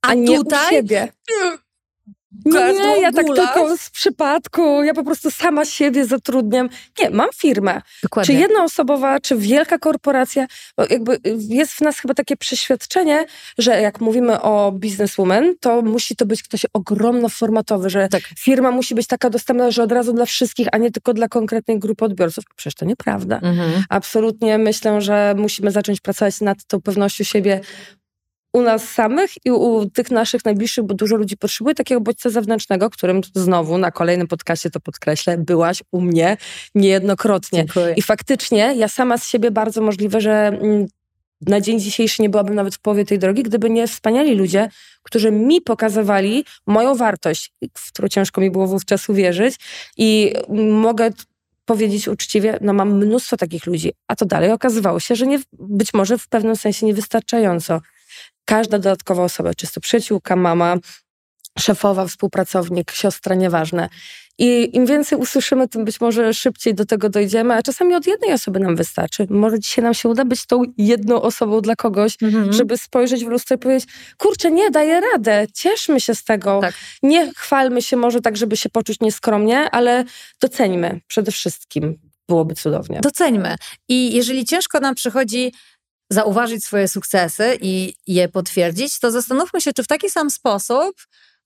a, 0.03 0.09
a 0.09 0.15
nie 0.15 0.37
tutaj? 0.37 0.67
U 0.67 0.71
siebie. 0.71 1.13
Nie, 2.45 2.73
nie, 2.73 3.01
ja 3.01 3.13
tak 3.13 3.27
tylko 3.27 3.77
z 3.77 3.91
przypadku, 3.91 4.83
ja 4.83 4.95
po 4.95 5.05
prostu 5.05 5.31
sama 5.31 5.65
siebie 5.65 6.05
zatrudniam. 6.07 6.69
Nie, 7.01 7.11
mam 7.11 7.29
firmę. 7.35 7.83
Dokładnie. 8.03 8.35
Czy 8.35 8.41
jednoosobowa, 8.41 9.21
czy 9.21 9.37
wielka 9.37 9.79
korporacja, 9.79 10.47
jakby 10.91 11.19
jest 11.39 11.73
w 11.73 11.81
nas 11.81 11.99
chyba 11.99 12.15
takie 12.15 12.37
przeświadczenie, 12.37 13.25
że 13.59 13.81
jak 13.81 14.01
mówimy 14.01 14.41
o 14.41 14.73
businesswoman, 14.73 15.55
to 15.61 15.83
musi 15.83 16.17
to 16.17 16.27
być 16.27 16.43
ktoś 16.43 16.67
ogromno 16.73 17.29
formatowy, 17.29 17.91
że 17.91 18.09
tak. 18.09 18.23
firma 18.39 18.71
musi 18.71 18.95
być 18.95 19.07
taka 19.07 19.31
dostępna, 19.31 19.71
że 19.71 19.83
od 19.83 19.93
razu 19.93 20.13
dla 20.13 20.25
wszystkich, 20.25 20.69
a 20.73 20.79
nie 20.79 20.91
tylko 20.91 21.15
dla 21.15 21.29
konkretnej 21.29 21.79
grupy 21.79 22.05
odbiorców. 22.05 22.45
Przecież 22.57 22.75
to 22.75 22.85
nieprawda. 22.85 23.37
Mhm. 23.37 23.85
Absolutnie 23.89 24.59
myślę, 24.59 25.01
że 25.01 25.35
musimy 25.39 25.71
zacząć 25.71 26.01
pracować 26.01 26.41
nad 26.41 26.65
tą 26.65 26.81
pewnością 26.81 27.25
siebie 27.25 27.61
u 28.57 28.63
nas 28.63 28.89
samych 28.89 29.31
i 29.45 29.51
u 29.51 29.91
tych 29.91 30.11
naszych 30.11 30.45
najbliższych, 30.45 30.85
bo 30.85 30.95
dużo 30.95 31.17
ludzi 31.17 31.37
potrzebuje 31.37 31.75
takiego 31.75 32.01
bodźca 32.01 32.31
zewnętrznego, 32.31 32.91
którym 32.91 33.21
znowu 33.35 33.79
na 33.79 33.91
kolejnym 33.91 34.27
podcaście 34.27 34.71
to 34.71 34.81
podkreślę, 34.81 35.39
byłaś 35.39 35.83
u 35.93 36.01
mnie 36.01 36.37
niejednokrotnie. 36.75 37.59
Dziękuję. 37.59 37.95
I 37.97 38.03
faktycznie 38.03 38.75
ja 38.77 38.89
sama 38.89 39.19
z 39.19 39.29
siebie 39.29 39.51
bardzo 39.51 39.83
możliwe, 39.83 40.21
że 40.21 40.33
mm, 40.33 40.87
na 41.47 41.61
dzień 41.61 41.81
dzisiejszy 41.81 42.23
nie 42.23 42.31
byłabym 42.31 42.55
nawet 42.55 42.75
w 42.75 42.79
połowie 42.79 43.05
tej 43.05 43.19
drogi, 43.19 43.43
gdyby 43.43 43.71
nie 43.71 43.87
wspaniali 43.87 44.35
ludzie, 44.35 44.69
którzy 45.03 45.31
mi 45.31 45.61
pokazywali 45.61 46.45
moją 46.67 46.95
wartość, 46.95 47.53
w 47.75 47.93
którą 47.93 48.09
ciężko 48.09 48.41
mi 48.41 48.51
było 48.51 48.67
wówczas 48.67 49.09
uwierzyć 49.09 49.55
i 49.97 50.33
mogę 50.73 51.11
powiedzieć 51.65 52.09
uczciwie, 52.09 52.59
no 52.61 52.73
mam 52.73 52.97
mnóstwo 52.97 53.37
takich 53.37 53.67
ludzi, 53.67 53.93
a 54.09 54.17
to 54.17 54.25
dalej 54.25 54.53
okazywało 54.53 55.01
się, 55.01 55.17
że 55.17 55.27
nie, 55.27 55.39
być 55.53 55.95
może 55.95 56.19
w 56.19 56.29
pewnym 56.29 56.57
sensie 56.57 56.87
niewystarczająco 56.87 57.81
każda 58.47 58.79
dodatkowa 58.79 59.25
osoba, 59.25 59.55
czy 59.55 59.73
to 59.73 59.81
przyjaciółka, 59.81 60.37
mama, 60.37 60.77
szefowa, 61.59 62.07
współpracownik, 62.07 62.93
siostra, 62.93 63.35
nieważne. 63.35 63.89
I 64.39 64.77
im 64.77 64.87
więcej 64.87 65.19
usłyszymy, 65.19 65.69
tym 65.69 65.85
być 65.85 66.01
może 66.01 66.35
szybciej 66.35 66.75
do 66.75 66.87
tego 66.87 67.09
dojdziemy, 67.09 67.55
a 67.55 67.63
czasami 67.63 67.95
od 67.95 68.07
jednej 68.07 68.33
osoby 68.33 68.61
nam 68.61 68.77
wystarczy. 68.77 69.27
Może 69.31 69.61
dzisiaj 69.61 69.85
nam 69.85 69.95
się 69.95 70.09
uda 70.09 70.25
być 70.25 70.47
tą 70.47 70.63
jedną 70.79 71.23
osobą 71.23 71.61
dla 71.61 71.77
kogoś, 71.77 72.17
mhm. 72.23 72.53
żeby 72.53 72.79
spojrzeć 72.79 73.25
w 73.25 73.29
lustro 73.29 73.57
i 73.57 73.59
powiedzieć, 73.59 73.91
kurczę, 74.19 74.51
nie, 74.51 74.71
daję 74.71 75.01
radę, 75.01 75.47
cieszmy 75.55 76.01
się 76.01 76.15
z 76.15 76.25
tego. 76.25 76.61
Tak. 76.61 76.75
Nie 77.03 77.33
chwalmy 77.35 77.83
się 77.83 77.97
może 77.97 78.21
tak, 78.21 78.37
żeby 78.37 78.57
się 78.57 78.69
poczuć 78.69 79.01
nieskromnie, 79.01 79.71
ale 79.71 80.05
doceńmy 80.41 81.01
przede 81.07 81.33
wszystkim. 81.33 81.99
Byłoby 82.29 82.55
cudownie. 82.55 83.01
Doceńmy. 83.03 83.57
I 83.89 84.15
jeżeli 84.15 84.45
ciężko 84.45 84.81
nam 84.81 84.95
przychodzi 84.95 85.53
zauważyć 86.11 86.65
swoje 86.65 86.89
sukcesy 86.89 87.59
i 87.61 87.95
je 88.07 88.29
potwierdzić, 88.29 88.99
to 88.99 89.11
zastanówmy 89.11 89.61
się, 89.61 89.73
czy 89.73 89.83
w 89.83 89.87
taki 89.87 90.11
sam 90.11 90.31
sposób 90.31 90.97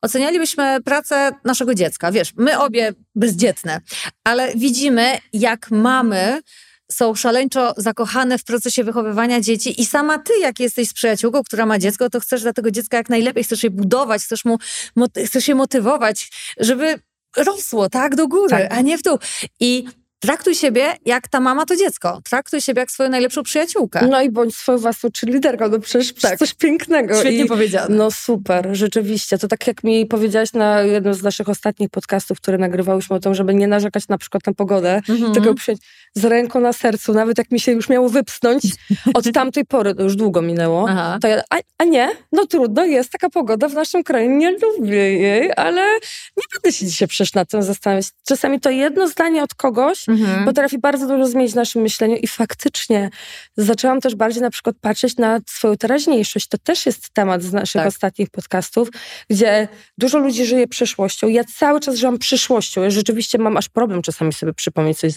ocenialibyśmy 0.02 0.78
pracę 0.84 1.32
naszego 1.44 1.74
dziecka. 1.74 2.12
Wiesz, 2.12 2.32
my 2.36 2.58
obie 2.58 2.92
bezdzietne, 3.14 3.80
ale 4.24 4.54
widzimy, 4.54 5.18
jak 5.32 5.70
mamy 5.70 6.40
są 6.92 7.14
szaleńczo 7.14 7.74
zakochane 7.76 8.38
w 8.38 8.44
procesie 8.44 8.84
wychowywania 8.84 9.40
dzieci 9.40 9.80
i 9.80 9.86
sama 9.86 10.18
ty, 10.18 10.32
jak 10.40 10.60
jesteś 10.60 10.88
z 10.88 10.92
przyjaciółką, 10.92 11.42
która 11.42 11.66
ma 11.66 11.78
dziecko, 11.78 12.10
to 12.10 12.20
chcesz 12.20 12.42
dla 12.42 12.52
tego 12.52 12.70
dziecka 12.70 12.96
jak 12.96 13.08
najlepiej, 13.08 13.44
chcesz 13.44 13.64
je 13.64 13.70
budować, 13.70 14.22
chcesz, 14.22 14.44
mu, 14.44 14.58
chcesz 15.26 15.48
je 15.48 15.54
motywować, 15.54 16.30
żeby 16.58 17.00
rosło, 17.36 17.88
tak, 17.88 18.16
do 18.16 18.28
góry, 18.28 18.50
tak. 18.50 18.72
a 18.72 18.80
nie 18.80 18.98
w 18.98 19.02
dół. 19.02 19.18
I 19.60 19.84
Traktuj 20.20 20.54
siebie 20.54 20.86
jak 21.06 21.28
ta 21.28 21.40
mama 21.40 21.66
to 21.66 21.76
dziecko. 21.76 22.20
Traktuj 22.24 22.60
siebie 22.60 22.80
jak 22.80 22.90
swoją 22.90 23.10
najlepszą 23.10 23.42
przyjaciółkę. 23.42 24.06
No 24.10 24.22
i 24.22 24.30
bądź 24.30 24.56
swoją 24.56 24.78
własną 24.78 25.10
liderką, 25.26 25.68
no 25.68 25.78
przecież 25.78 26.12
tak. 26.12 26.38
coś 26.38 26.54
pięknego. 26.54 27.20
Świetnie 27.20 27.44
I, 27.44 27.48
powiedziane. 27.48 27.96
No 27.96 28.10
super, 28.10 28.68
rzeczywiście. 28.72 29.38
To 29.38 29.48
tak 29.48 29.66
jak 29.66 29.84
mi 29.84 30.06
powiedziałaś 30.06 30.52
na 30.52 30.80
jednym 30.80 31.14
z 31.14 31.22
naszych 31.22 31.48
ostatnich 31.48 31.90
podcastów, 31.90 32.40
które 32.40 32.58
nagrywałyśmy 32.58 33.16
o 33.16 33.20
tym, 33.20 33.34
żeby 33.34 33.54
nie 33.54 33.68
narzekać 33.68 34.08
na 34.08 34.18
przykład 34.18 34.46
na 34.46 34.52
pogodę, 34.52 35.00
mhm. 35.08 35.32
tylko 35.32 35.54
przyjąć 35.54 35.80
z 36.14 36.24
ręką 36.24 36.60
na 36.60 36.72
sercu, 36.72 37.12
nawet 37.12 37.38
jak 37.38 37.50
mi 37.50 37.60
się 37.60 37.72
już 37.72 37.88
miało 37.88 38.08
wypsnąć 38.08 38.62
od 39.14 39.32
tamtej 39.32 39.64
pory, 39.64 39.94
to 39.94 40.02
już 40.02 40.16
długo 40.16 40.42
minęło, 40.42 40.86
Aha. 40.88 41.18
to 41.22 41.28
ja, 41.28 41.42
a, 41.50 41.56
a, 41.78 41.84
nie, 41.84 42.10
no 42.32 42.46
trudno, 42.46 42.84
jest 42.84 43.10
taka 43.12 43.30
pogoda 43.30 43.68
w 43.68 43.74
naszym 43.74 44.02
kraju, 44.02 44.30
nie 44.30 44.50
lubię 44.50 45.18
jej, 45.18 45.50
ale 45.56 45.82
nie 46.36 46.44
będę 46.54 46.72
się 46.72 46.86
dzisiaj 46.86 47.08
przecież 47.08 47.34
nad 47.34 47.50
tym 47.50 47.62
zastanawiać. 47.62 48.06
Czasami 48.28 48.60
to 48.60 48.70
jedno 48.70 49.08
zdanie 49.08 49.42
od 49.42 49.54
kogoś 49.54 50.06
mhm. 50.10 50.44
potrafi 50.44 50.78
bardzo 50.78 51.06
dużo 51.06 51.26
zmienić 51.26 51.52
w 51.52 51.56
naszym 51.56 51.82
myśleniu 51.82 52.16
i 52.16 52.26
faktycznie 52.26 53.10
zaczęłam 53.56 54.00
też 54.00 54.14
bardziej 54.14 54.42
na 54.42 54.50
przykład 54.50 54.76
patrzeć 54.80 55.16
na 55.16 55.40
swoją 55.46 55.76
teraźniejszość. 55.76 56.48
To 56.48 56.58
też 56.58 56.86
jest 56.86 57.10
temat 57.10 57.42
z 57.42 57.52
naszych 57.52 57.80
tak. 57.80 57.88
ostatnich 57.88 58.30
podcastów, 58.30 58.88
gdzie 59.30 59.68
dużo 59.98 60.18
ludzi 60.18 60.46
żyje 60.46 60.68
przyszłością. 60.68 61.28
Ja 61.28 61.44
cały 61.44 61.80
czas 61.80 61.96
żyłam 61.96 62.18
przyszłością. 62.18 62.82
Ja 62.82 62.90
rzeczywiście 62.90 63.38
mam 63.38 63.56
aż 63.56 63.68
problem 63.68 64.02
czasami 64.02 64.32
sobie 64.32 64.52
przypomnieć 64.52 64.98
coś 64.98 65.12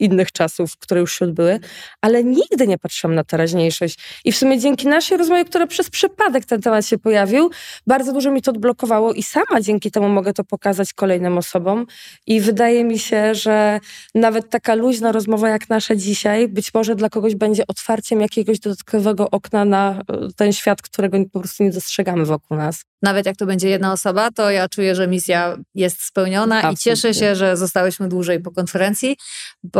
innych 0.00 0.32
czasów, 0.32 0.76
które 0.76 1.00
już 1.00 1.18
się 1.18 1.24
odbyły, 1.24 1.60
ale 2.00 2.24
nigdy 2.24 2.66
nie 2.66 2.78
patrzyłam 2.78 3.14
na 3.14 3.24
teraźniejszość. 3.24 3.98
I 4.24 4.32
w 4.32 4.36
sumie 4.36 4.58
dzięki 4.58 4.88
naszej 4.88 5.18
rozmowie, 5.18 5.44
która 5.44 5.66
przez 5.66 5.90
przypadek 5.90 6.44
ten 6.44 6.60
temat 6.60 6.86
się 6.86 6.98
pojawił, 6.98 7.50
bardzo 7.86 8.12
dużo 8.12 8.30
mi 8.30 8.42
to 8.42 8.50
odblokowało 8.50 9.12
i 9.12 9.22
sama 9.22 9.60
dzięki 9.60 9.90
temu 9.90 10.08
mogę 10.08 10.32
to 10.32 10.44
pokazać 10.44 10.92
kolejnym 10.92 11.38
osobom. 11.38 11.86
I 12.26 12.40
wydaje 12.40 12.84
mi 12.84 12.98
się, 12.98 13.34
że 13.34 13.80
nawet 14.14 14.50
taka 14.50 14.74
luźna 14.74 15.12
rozmowa 15.12 15.48
jak 15.48 15.68
nasza 15.68 15.96
dzisiaj, 15.96 16.48
być 16.48 16.74
może 16.74 16.94
dla 16.94 17.08
kogoś 17.08 17.34
będzie 17.34 17.66
otwarciem 17.66 18.20
jakiegoś 18.20 18.58
dodatkowego 18.58 19.30
okna 19.30 19.64
na 19.64 19.90
e, 20.08 20.28
ten 20.36 20.52
świat, 20.52 20.82
którego 20.82 21.18
po 21.32 21.40
prostu 21.40 21.64
nie 21.64 21.70
dostrzegamy 21.70 22.24
wokół 22.24 22.56
nas 22.56 22.84
nawet 23.02 23.26
jak 23.26 23.36
to 23.36 23.46
będzie 23.46 23.68
jedna 23.68 23.92
osoba, 23.92 24.30
to 24.30 24.50
ja 24.50 24.68
czuję, 24.68 24.94
że 24.94 25.08
misja 25.08 25.56
jest 25.74 26.02
spełniona 26.02 26.56
Absolutnie. 26.56 26.74
i 26.74 26.76
cieszę 26.76 27.14
się, 27.14 27.34
że 27.34 27.56
zostałyśmy 27.56 28.08
dłużej 28.08 28.40
po 28.40 28.50
konferencji, 28.50 29.16
bo 29.62 29.79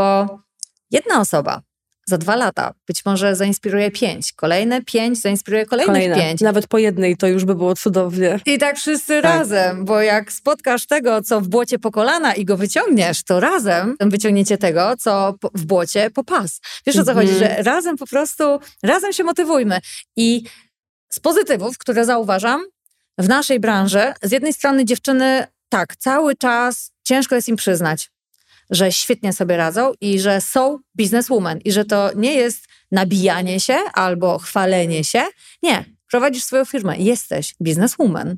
jedna 0.91 1.21
osoba 1.21 1.63
za 2.11 2.19
dwa 2.19 2.37
lata 2.37 2.75
być 2.87 3.05
może 3.05 3.37
zainspiruje 3.37 3.91
pięć, 3.91 4.33
kolejne 4.33 4.83
pięć 4.83 5.21
zainspiruje 5.21 5.67
kolejnych 5.67 5.95
kolejne. 5.95 6.17
pięć. 6.17 6.41
Nawet 6.41 6.67
po 6.67 6.79
jednej 6.79 7.17
to 7.17 7.27
już 7.27 7.45
by 7.45 7.55
było 7.55 7.75
cudownie. 7.75 8.41
I 8.47 8.59
tak 8.59 8.77
wszyscy 8.77 9.23
tak. 9.23 9.25
razem, 9.25 9.85
bo 9.85 10.01
jak 10.01 10.33
spotkasz 10.33 10.87
tego, 10.87 11.23
co 11.23 11.41
w 11.41 11.49
błocie 11.49 11.79
po 11.79 11.91
kolana 11.91 12.35
i 12.35 12.45
go 12.45 12.57
wyciągniesz, 12.57 13.23
to 13.23 13.41
razem 13.41 13.97
wyciągniecie 14.01 14.59
tego, 14.59 14.97
co 14.99 15.35
w 15.55 15.65
błocie 15.65 16.11
po 16.11 16.25
pas. 16.25 16.61
Wiesz 16.87 16.97
o 16.99 17.05
co 17.05 17.15
chodzi, 17.15 17.33
mhm. 17.33 17.57
że 17.57 17.63
razem 17.63 17.97
po 17.97 18.07
prostu, 18.07 18.45
razem 18.83 19.13
się 19.13 19.25
motywujmy. 19.25 19.81
I 20.17 20.45
z 21.13 21.21
pozytywów, 21.21 21.79
które 21.79 22.05
zauważam, 22.05 22.65
w 23.19 23.29
naszej 23.29 23.61
branży, 23.61 24.13
z 24.23 24.33
jednej 24.33 24.53
strony 24.53 24.85
dziewczyny, 24.85 25.47
tak, 25.69 25.97
cały 25.97 26.37
czas 26.37 26.93
ciężko 27.05 27.35
jest 27.35 27.49
im 27.49 27.57
przyznać, 27.57 28.11
że 28.71 28.93
świetnie 28.93 29.33
sobie 29.33 29.57
radzą 29.57 29.93
i 30.01 30.21
że 30.21 30.41
są 30.41 30.79
bizneswoman 30.97 31.59
i 31.65 31.73
że 31.73 31.85
to 31.85 32.11
nie 32.17 32.35
jest 32.35 32.65
nabijanie 32.93 33.61
się 33.61 33.79
albo 33.95 34.39
chwalenie 34.39 35.05
się. 35.05 35.23
Nie, 35.63 35.85
prowadzisz 36.11 36.45
swoją 36.45 36.65
firmę, 36.65 36.97
jesteś 36.99 37.55
bizneswoman. 37.63 38.37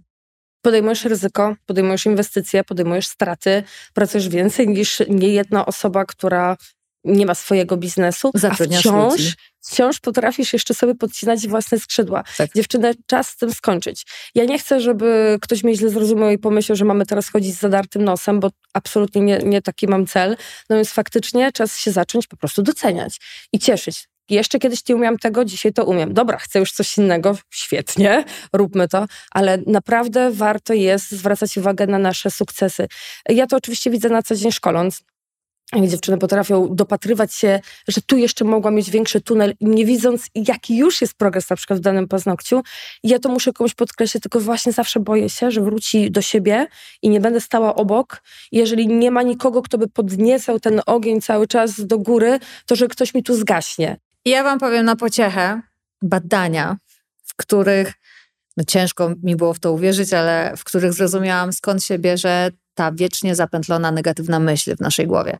Podejmujesz 0.62 1.04
ryzyko, 1.04 1.56
podejmujesz 1.66 2.06
inwestycje, 2.06 2.64
podejmujesz 2.64 3.06
straty, 3.06 3.62
pracujesz 3.94 4.28
więcej 4.28 4.68
niż 4.68 5.02
niejedna 5.08 5.66
osoba, 5.66 6.04
która 6.04 6.56
nie 7.04 7.26
ma 7.26 7.34
swojego 7.34 7.76
biznesu, 7.76 8.30
Zatrudniasz 8.34 8.86
a 8.86 8.88
wciąż, 8.88 9.12
ludzi. 9.12 9.32
wciąż 9.60 10.00
potrafisz 10.00 10.52
jeszcze 10.52 10.74
sobie 10.74 10.94
podcinać 10.94 11.48
własne 11.48 11.78
skrzydła. 11.78 12.24
Tak. 12.36 12.50
Dziewczynę, 12.54 12.92
czas 13.06 13.28
z 13.28 13.36
tym 13.36 13.52
skończyć. 13.52 14.06
Ja 14.34 14.44
nie 14.44 14.58
chcę, 14.58 14.80
żeby 14.80 15.38
ktoś 15.42 15.64
mnie 15.64 15.74
źle 15.74 15.90
zrozumiał 15.90 16.30
i 16.30 16.38
pomyślał, 16.38 16.76
że 16.76 16.84
mamy 16.84 17.06
teraz 17.06 17.28
chodzić 17.28 17.54
z 17.56 17.60
zadartym 17.60 18.04
nosem, 18.04 18.40
bo 18.40 18.50
absolutnie 18.74 19.22
nie, 19.22 19.38
nie 19.38 19.62
taki 19.62 19.86
mam 19.86 20.06
cel. 20.06 20.36
No 20.70 20.76
więc 20.76 20.90
faktycznie 20.90 21.52
czas 21.52 21.78
się 21.78 21.92
zacząć 21.92 22.26
po 22.26 22.36
prostu 22.36 22.62
doceniać 22.62 23.20
i 23.52 23.58
cieszyć. 23.58 24.08
Jeszcze 24.30 24.58
kiedyś 24.58 24.88
nie 24.88 24.96
umiałam 24.96 25.18
tego, 25.18 25.44
dzisiaj 25.44 25.72
to 25.72 25.84
umiem. 25.84 26.14
Dobra, 26.14 26.38
chcę 26.38 26.58
już 26.58 26.72
coś 26.72 26.98
innego, 26.98 27.36
świetnie, 27.50 28.24
róbmy 28.52 28.88
to, 28.88 29.06
ale 29.30 29.58
naprawdę 29.66 30.30
warto 30.30 30.74
jest 30.74 31.10
zwracać 31.10 31.56
uwagę 31.56 31.86
na 31.86 31.98
nasze 31.98 32.30
sukcesy. 32.30 32.88
Ja 33.28 33.46
to 33.46 33.56
oczywiście 33.56 33.90
widzę 33.90 34.08
na 34.08 34.22
co 34.22 34.36
dzień 34.36 34.52
szkoląc 34.52 35.02
dziewczyny 35.80 36.18
potrafią 36.18 36.68
dopatrywać 36.74 37.34
się, 37.34 37.60
że 37.88 38.00
tu 38.02 38.16
jeszcze 38.16 38.44
mogła 38.44 38.70
mieć 38.70 38.90
większy 38.90 39.20
tunel, 39.20 39.54
nie 39.60 39.86
widząc, 39.86 40.26
jaki 40.34 40.76
już 40.76 41.00
jest 41.00 41.14
progres 41.14 41.50
na 41.50 41.56
przykład 41.56 41.78
w 41.78 41.82
danym 41.82 42.08
paznokciu. 42.08 42.62
I 43.02 43.08
ja 43.08 43.18
to 43.18 43.28
muszę 43.28 43.52
komuś 43.52 43.74
podkreślić, 43.74 44.22
tylko 44.22 44.40
właśnie 44.40 44.72
zawsze 44.72 45.00
boję 45.00 45.30
się, 45.30 45.50
że 45.50 45.60
wróci 45.60 46.10
do 46.10 46.22
siebie 46.22 46.66
i 47.02 47.08
nie 47.08 47.20
będę 47.20 47.40
stała 47.40 47.74
obok. 47.74 48.22
Jeżeli 48.52 48.88
nie 48.88 49.10
ma 49.10 49.22
nikogo, 49.22 49.62
kto 49.62 49.78
by 49.78 49.88
podniecał 49.88 50.60
ten 50.60 50.80
ogień 50.86 51.20
cały 51.20 51.46
czas 51.46 51.86
do 51.86 51.98
góry, 51.98 52.38
to 52.66 52.76
że 52.76 52.88
ktoś 52.88 53.14
mi 53.14 53.22
tu 53.22 53.36
zgaśnie. 53.36 53.96
Ja 54.24 54.42
wam 54.42 54.58
powiem 54.58 54.84
na 54.84 54.96
pociechę 54.96 55.62
badania, 56.02 56.76
w 57.24 57.36
których 57.36 57.92
no 58.56 58.64
ciężko 58.64 59.14
mi 59.22 59.36
było 59.36 59.54
w 59.54 59.60
to 59.60 59.72
uwierzyć, 59.72 60.12
ale 60.12 60.54
w 60.56 60.64
których 60.64 60.92
zrozumiałam 60.92 61.52
skąd 61.52 61.84
się 61.84 61.98
bierze 61.98 62.50
ta 62.74 62.92
wiecznie 62.92 63.34
zapętlona 63.34 63.90
negatywna 63.90 64.38
myśl 64.38 64.76
w 64.76 64.80
naszej 64.80 65.06
głowie. 65.06 65.38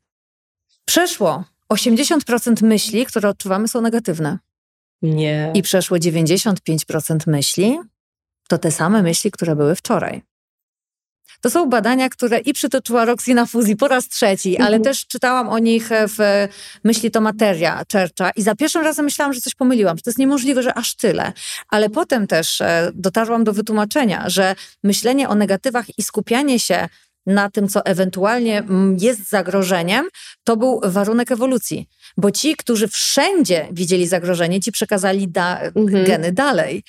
Przeszło 0.84 1.44
80% 1.72 2.62
myśli, 2.62 3.06
które 3.06 3.28
odczuwamy, 3.28 3.68
są 3.68 3.80
negatywne. 3.80 4.38
Nie. 5.02 5.50
I 5.54 5.62
przeszło 5.62 5.96
95% 5.96 7.18
myśli 7.26 7.78
to 8.48 8.58
te 8.58 8.70
same 8.70 9.02
myśli, 9.02 9.30
które 9.30 9.56
były 9.56 9.74
wczoraj. 9.74 10.22
To 11.40 11.50
są 11.50 11.68
badania, 11.68 12.08
które 12.08 12.38
i 12.38 12.52
przytoczyła 12.52 13.04
Roxy 13.04 13.34
na 13.34 13.46
fuzji 13.46 13.76
po 13.76 13.88
raz 13.88 14.08
trzeci, 14.08 14.56
ale 14.56 14.76
mhm. 14.76 14.82
też 14.82 15.06
czytałam 15.06 15.48
o 15.48 15.58
nich 15.58 15.88
w 15.92 16.48
Myśli 16.84 17.10
to 17.10 17.20
materia 17.20 17.82
Churcha 17.92 18.30
i 18.30 18.42
za 18.42 18.54
pierwszym 18.54 18.82
razem 18.82 19.04
myślałam, 19.04 19.32
że 19.32 19.40
coś 19.40 19.54
pomyliłam, 19.54 19.96
że 19.96 20.02
to 20.02 20.10
jest 20.10 20.18
niemożliwe, 20.18 20.62
że 20.62 20.74
aż 20.74 20.96
tyle. 20.96 21.32
Ale 21.68 21.90
potem 21.90 22.26
też 22.26 22.60
e, 22.60 22.90
dotarłam 22.94 23.44
do 23.44 23.52
wytłumaczenia, 23.52 24.28
że 24.28 24.54
myślenie 24.82 25.28
o 25.28 25.34
negatywach 25.34 25.98
i 25.98 26.02
skupianie 26.02 26.60
się 26.60 26.88
na 27.26 27.50
tym, 27.50 27.68
co 27.68 27.84
ewentualnie 27.84 28.58
mm, 28.58 28.96
jest 29.00 29.30
zagrożeniem, 29.30 30.08
to 30.44 30.56
był 30.56 30.80
warunek 30.84 31.32
ewolucji. 31.32 31.88
Bo 32.16 32.30
ci, 32.30 32.56
którzy 32.56 32.88
wszędzie 32.88 33.68
widzieli 33.72 34.06
zagrożenie, 34.06 34.60
ci 34.60 34.72
przekazali 34.72 35.28
da 35.28 35.60
mhm. 35.60 36.04
geny 36.04 36.32
dalej. 36.32 36.82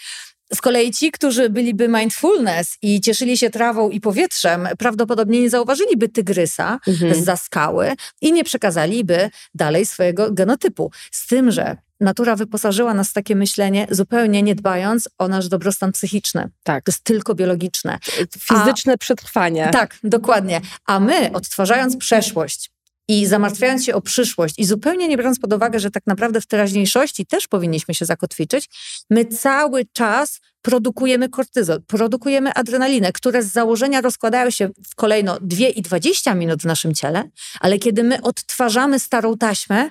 Z 0.56 0.62
kolei 0.62 0.92
ci, 0.92 1.12
którzy 1.12 1.50
byliby 1.50 1.88
mindfulness 1.88 2.78
i 2.82 3.02
cieszyli 3.02 3.38
się 3.38 3.50
trawą 3.50 3.90
i 3.90 4.02
powietrzem, 4.02 4.68
prawdopodobnie 4.78 5.42
nie 5.42 5.50
zauważyliby 5.50 6.10
tygrysa 6.10 6.80
mhm. 6.88 7.24
za 7.24 7.38
skały 7.38 7.92
i 8.22 8.32
nie 8.32 8.44
przekazaliby 8.44 9.30
dalej 9.54 9.86
swojego 9.86 10.32
genotypu. 10.32 10.92
Z 11.12 11.28
tym, 11.28 11.52
że 11.52 11.78
natura 12.00 12.36
wyposażyła 12.36 12.94
nas 12.94 13.10
w 13.10 13.14
takie 13.14 13.36
myślenie, 13.36 13.88
zupełnie 13.90 14.44
nie 14.44 14.56
dbając 14.56 15.10
o 15.18 15.28
nasz 15.28 15.48
dobrostan 15.48 15.92
psychiczny. 15.92 16.50
Tak. 16.64 16.84
To 16.84 16.92
jest 16.92 17.04
tylko 17.04 17.36
biologiczne. 17.36 18.00
Fizyczne 18.40 18.94
A, 18.94 18.98
przetrwanie. 18.98 19.70
Tak, 19.72 19.98
dokładnie. 20.04 20.62
A 20.86 21.00
my, 21.00 21.32
odtwarzając 21.34 21.98
przeszłość, 21.98 22.72
i 23.08 23.26
zamartwiając 23.26 23.86
się 23.86 23.96
o 23.96 24.02
przyszłość 24.02 24.56
i 24.58 24.66
zupełnie 24.66 25.08
nie 25.08 25.18
biorąc 25.18 25.40
pod 25.40 25.54
uwagę, 25.54 25.80
że 25.80 25.92
tak 25.92 26.04
naprawdę 26.08 26.42
w 26.42 26.46
teraźniejszości 26.46 27.26
też 27.26 27.48
powinniśmy 27.48 27.94
się 27.94 28.06
zakotwiczyć, 28.06 28.70
my 29.10 29.26
cały 29.26 29.86
czas 29.94 30.40
produkujemy 30.62 31.30
kortyzol, 31.30 31.82
produkujemy 31.88 32.54
adrenalinę, 32.54 33.12
które 33.12 33.44
z 33.44 33.52
założenia 33.52 34.02
rozkładają 34.02 34.50
się 34.50 34.70
w 34.90 34.96
kolejno 34.96 35.38
2 35.42 35.68
i 35.68 35.82
20 35.82 36.36
minut 36.36 36.62
w 36.62 36.66
naszym 36.66 36.94
ciele, 36.94 37.30
ale 37.60 37.80
kiedy 37.80 38.04
my 38.04 38.22
odtwarzamy 38.22 39.00
starą 39.00 39.38
taśmę, 39.38 39.90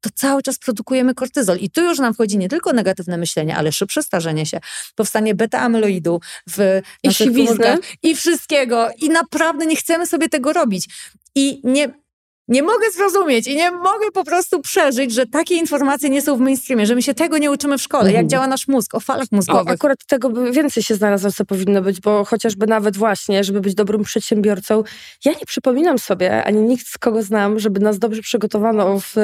to 0.00 0.10
cały 0.14 0.42
czas 0.42 0.58
produkujemy 0.58 1.14
kortyzol. 1.14 1.58
I 1.58 1.70
tu 1.70 1.80
już 1.80 1.98
nam 1.98 2.14
wchodzi 2.14 2.38
nie 2.38 2.48
tylko 2.48 2.72
negatywne 2.72 3.16
myślenie, 3.16 3.56
ale 3.56 3.72
szybsze 3.72 4.02
starzenie 4.02 4.46
się, 4.46 4.60
powstanie 4.94 5.34
beta-amyloidu 5.34 6.18
w 6.48 6.80
I 7.02 7.08
naszych 7.08 7.32
komórkach 7.32 7.78
i 8.02 8.16
wszystkiego. 8.16 8.88
I 8.98 9.08
naprawdę 9.08 9.66
nie 9.66 9.76
chcemy 9.76 10.06
sobie 10.06 10.28
tego 10.28 10.52
robić. 10.52 10.88
I 11.34 11.60
nie, 11.64 12.03
nie 12.48 12.62
mogę 12.62 12.90
zrozumieć 12.90 13.46
i 13.46 13.56
nie 13.56 13.70
mogę 13.70 14.10
po 14.14 14.24
prostu 14.24 14.60
przeżyć, 14.60 15.12
że 15.12 15.26
takie 15.26 15.54
informacje 15.54 16.10
nie 16.10 16.22
są 16.22 16.36
w 16.36 16.40
mainstreamie, 16.40 16.86
że 16.86 16.94
my 16.94 17.02
się 17.02 17.14
tego 17.14 17.38
nie 17.38 17.50
uczymy 17.50 17.78
w 17.78 17.82
szkole, 17.82 18.04
jak 18.04 18.10
mhm. 18.10 18.28
działa 18.28 18.46
nasz 18.46 18.68
mózg, 18.68 18.94
o 18.94 19.00
falach 19.00 19.26
mózgowych. 19.32 19.68
O, 19.68 19.74
akurat 19.74 19.98
tego 20.06 20.30
by 20.30 20.52
więcej 20.52 20.82
się 20.82 20.94
znalazło, 20.94 21.32
co 21.32 21.44
powinno 21.44 21.82
być, 21.82 22.00
bo 22.00 22.24
chociażby 22.24 22.66
nawet 22.66 22.96
właśnie, 22.96 23.44
żeby 23.44 23.60
być 23.60 23.74
dobrym 23.74 24.02
przedsiębiorcą, 24.02 24.82
ja 25.24 25.32
nie 25.32 25.46
przypominam 25.46 25.98
sobie, 25.98 26.44
ani 26.44 26.60
nikt 26.62 26.86
z 26.86 26.98
kogo 26.98 27.22
znam, 27.22 27.58
żeby 27.58 27.80
nas 27.80 27.98
dobrze 27.98 28.22
przygotowano 28.22 29.00
w, 29.00 29.14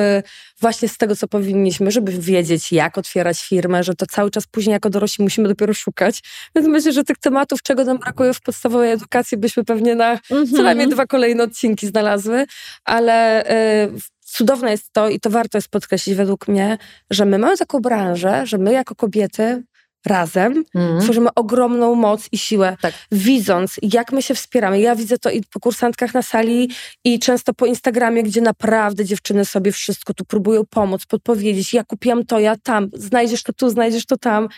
właśnie 0.60 0.88
z 0.88 0.96
tego, 0.96 1.16
co 1.16 1.28
powinniśmy, 1.28 1.90
żeby 1.90 2.12
wiedzieć, 2.12 2.72
jak 2.72 2.98
otwierać 2.98 3.42
firmę, 3.42 3.84
że 3.84 3.94
to 3.94 4.06
cały 4.06 4.30
czas 4.30 4.46
później 4.46 4.72
jako 4.72 4.90
dorośli 4.90 5.24
musimy 5.24 5.48
dopiero 5.48 5.74
szukać. 5.74 6.22
Więc 6.54 6.68
myślę, 6.68 6.92
że 6.92 7.04
tych 7.04 7.18
tematów, 7.18 7.62
czego 7.62 7.84
nam 7.84 7.98
brakuje 7.98 8.34
w 8.34 8.40
podstawowej 8.40 8.92
edukacji, 8.92 9.38
byśmy 9.38 9.64
pewnie 9.64 9.94
na 9.94 10.12
mhm. 10.12 10.46
co 10.46 10.62
najmniej 10.62 10.88
dwa 10.88 11.06
kolejne 11.06 11.42
odcinki 11.44 11.86
znalazły, 11.86 12.46
ale 12.84 13.09
ale 13.10 13.44
y, 13.86 13.92
cudowne 14.20 14.70
jest 14.70 14.92
to 14.92 15.08
i 15.08 15.20
to 15.20 15.30
warto 15.30 15.58
jest 15.58 15.68
podkreślić 15.68 16.16
według 16.16 16.48
mnie, 16.48 16.78
że 17.10 17.24
my 17.24 17.38
mamy 17.38 17.56
taką 17.56 17.80
branżę, 17.80 18.46
że 18.46 18.58
my 18.58 18.72
jako 18.72 18.94
kobiety 18.94 19.62
razem 20.06 20.64
mm. 20.74 21.00
tworzymy 21.00 21.28
ogromną 21.34 21.94
moc 21.94 22.28
i 22.32 22.38
siłę, 22.38 22.76
tak. 22.80 22.94
widząc 23.12 23.76
jak 23.82 24.12
my 24.12 24.22
się 24.22 24.34
wspieramy. 24.34 24.80
Ja 24.80 24.96
widzę 24.96 25.18
to 25.18 25.30
i 25.30 25.42
po 25.52 25.60
kursantkach 25.60 26.14
na 26.14 26.22
sali 26.22 26.70
i 27.04 27.18
często 27.18 27.54
po 27.54 27.66
Instagramie, 27.66 28.22
gdzie 28.22 28.40
naprawdę 28.40 29.04
dziewczyny 29.04 29.44
sobie 29.44 29.72
wszystko 29.72 30.14
tu 30.14 30.24
próbują 30.24 30.62
pomóc, 30.70 31.06
podpowiedzieć. 31.06 31.74
Ja 31.74 31.84
kupiłam 31.84 32.26
to, 32.26 32.40
ja 32.40 32.56
tam, 32.62 32.88
znajdziesz 32.94 33.42
to 33.42 33.52
tu, 33.52 33.70
znajdziesz 33.70 34.06
to 34.06 34.16
tam. 34.16 34.48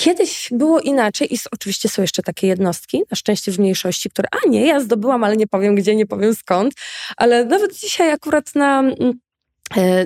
Kiedyś 0.00 0.48
było 0.52 0.80
inaczej 0.80 1.34
i 1.34 1.38
oczywiście 1.52 1.88
są 1.88 2.02
jeszcze 2.02 2.22
takie 2.22 2.46
jednostki, 2.46 3.02
na 3.10 3.16
szczęście 3.16 3.52
w 3.52 3.58
mniejszości, 3.58 4.10
które, 4.10 4.28
a 4.32 4.48
nie, 4.48 4.66
ja 4.66 4.80
zdobyłam, 4.80 5.24
ale 5.24 5.36
nie 5.36 5.46
powiem 5.46 5.74
gdzie, 5.74 5.96
nie 5.96 6.06
powiem 6.06 6.34
skąd, 6.34 6.74
ale 7.16 7.44
nawet 7.44 7.80
dzisiaj 7.80 8.12
akurat 8.12 8.54
na 8.54 8.80
mm, 8.80 9.20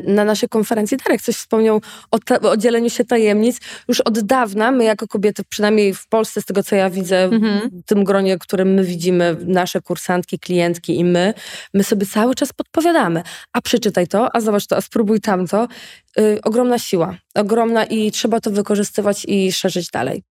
na 0.06 0.24
naszej 0.24 0.48
konferencji 0.48 0.96
Darek 0.96 1.22
coś 1.22 1.36
wspomniał 1.36 1.80
o, 2.10 2.18
ta, 2.18 2.40
o, 2.40 2.56
dzieleniu 2.56 2.90
się 2.90 3.04
tajemnic. 3.04 3.60
Już 3.88 4.00
od 4.00 4.20
dawna 4.20 4.70
my 4.70 4.84
jako 4.84 5.08
kobiety, 5.08 5.42
przynajmniej 5.48 5.94
w 5.94 6.08
Polsce, 6.08 6.42
z 6.42 6.44
tego 6.44 6.62
co 6.62 6.76
ja 6.76 6.90
widzę, 6.90 7.24
mhm. 7.24 7.70
w 7.70 7.84
tym 7.86 8.04
gronie, 8.04 8.38
którym 8.38 8.74
my 8.74 8.84
widzimy, 8.84 9.36
nasze 9.46 9.80
kursantki, 9.80 10.38
klientki 10.38 10.98
i 10.98 11.04
my, 11.04 11.34
my 11.74 11.84
sobie 11.84 12.06
cały 12.06 12.34
czas 12.34 12.52
podpowiadamy. 12.52 13.22
A 13.52 13.60
przeczytaj 13.60 14.06
to, 14.08 14.36
a 14.36 14.40
zobacz 14.40 14.66
to, 14.66 14.76
a 14.76 14.80
spróbuj 14.80 15.20
tamto. 15.20 15.68
Yy, 16.16 16.38
ogromna 16.44 16.78
siła, 16.78 17.16
ogromna 17.34 17.84
i 17.84 18.10
trzeba 18.10 18.40
to 18.40 18.50
wykorzystywać 18.50 19.24
i 19.24 19.52
szerzyć 19.52 19.90
dalej. 19.90 20.33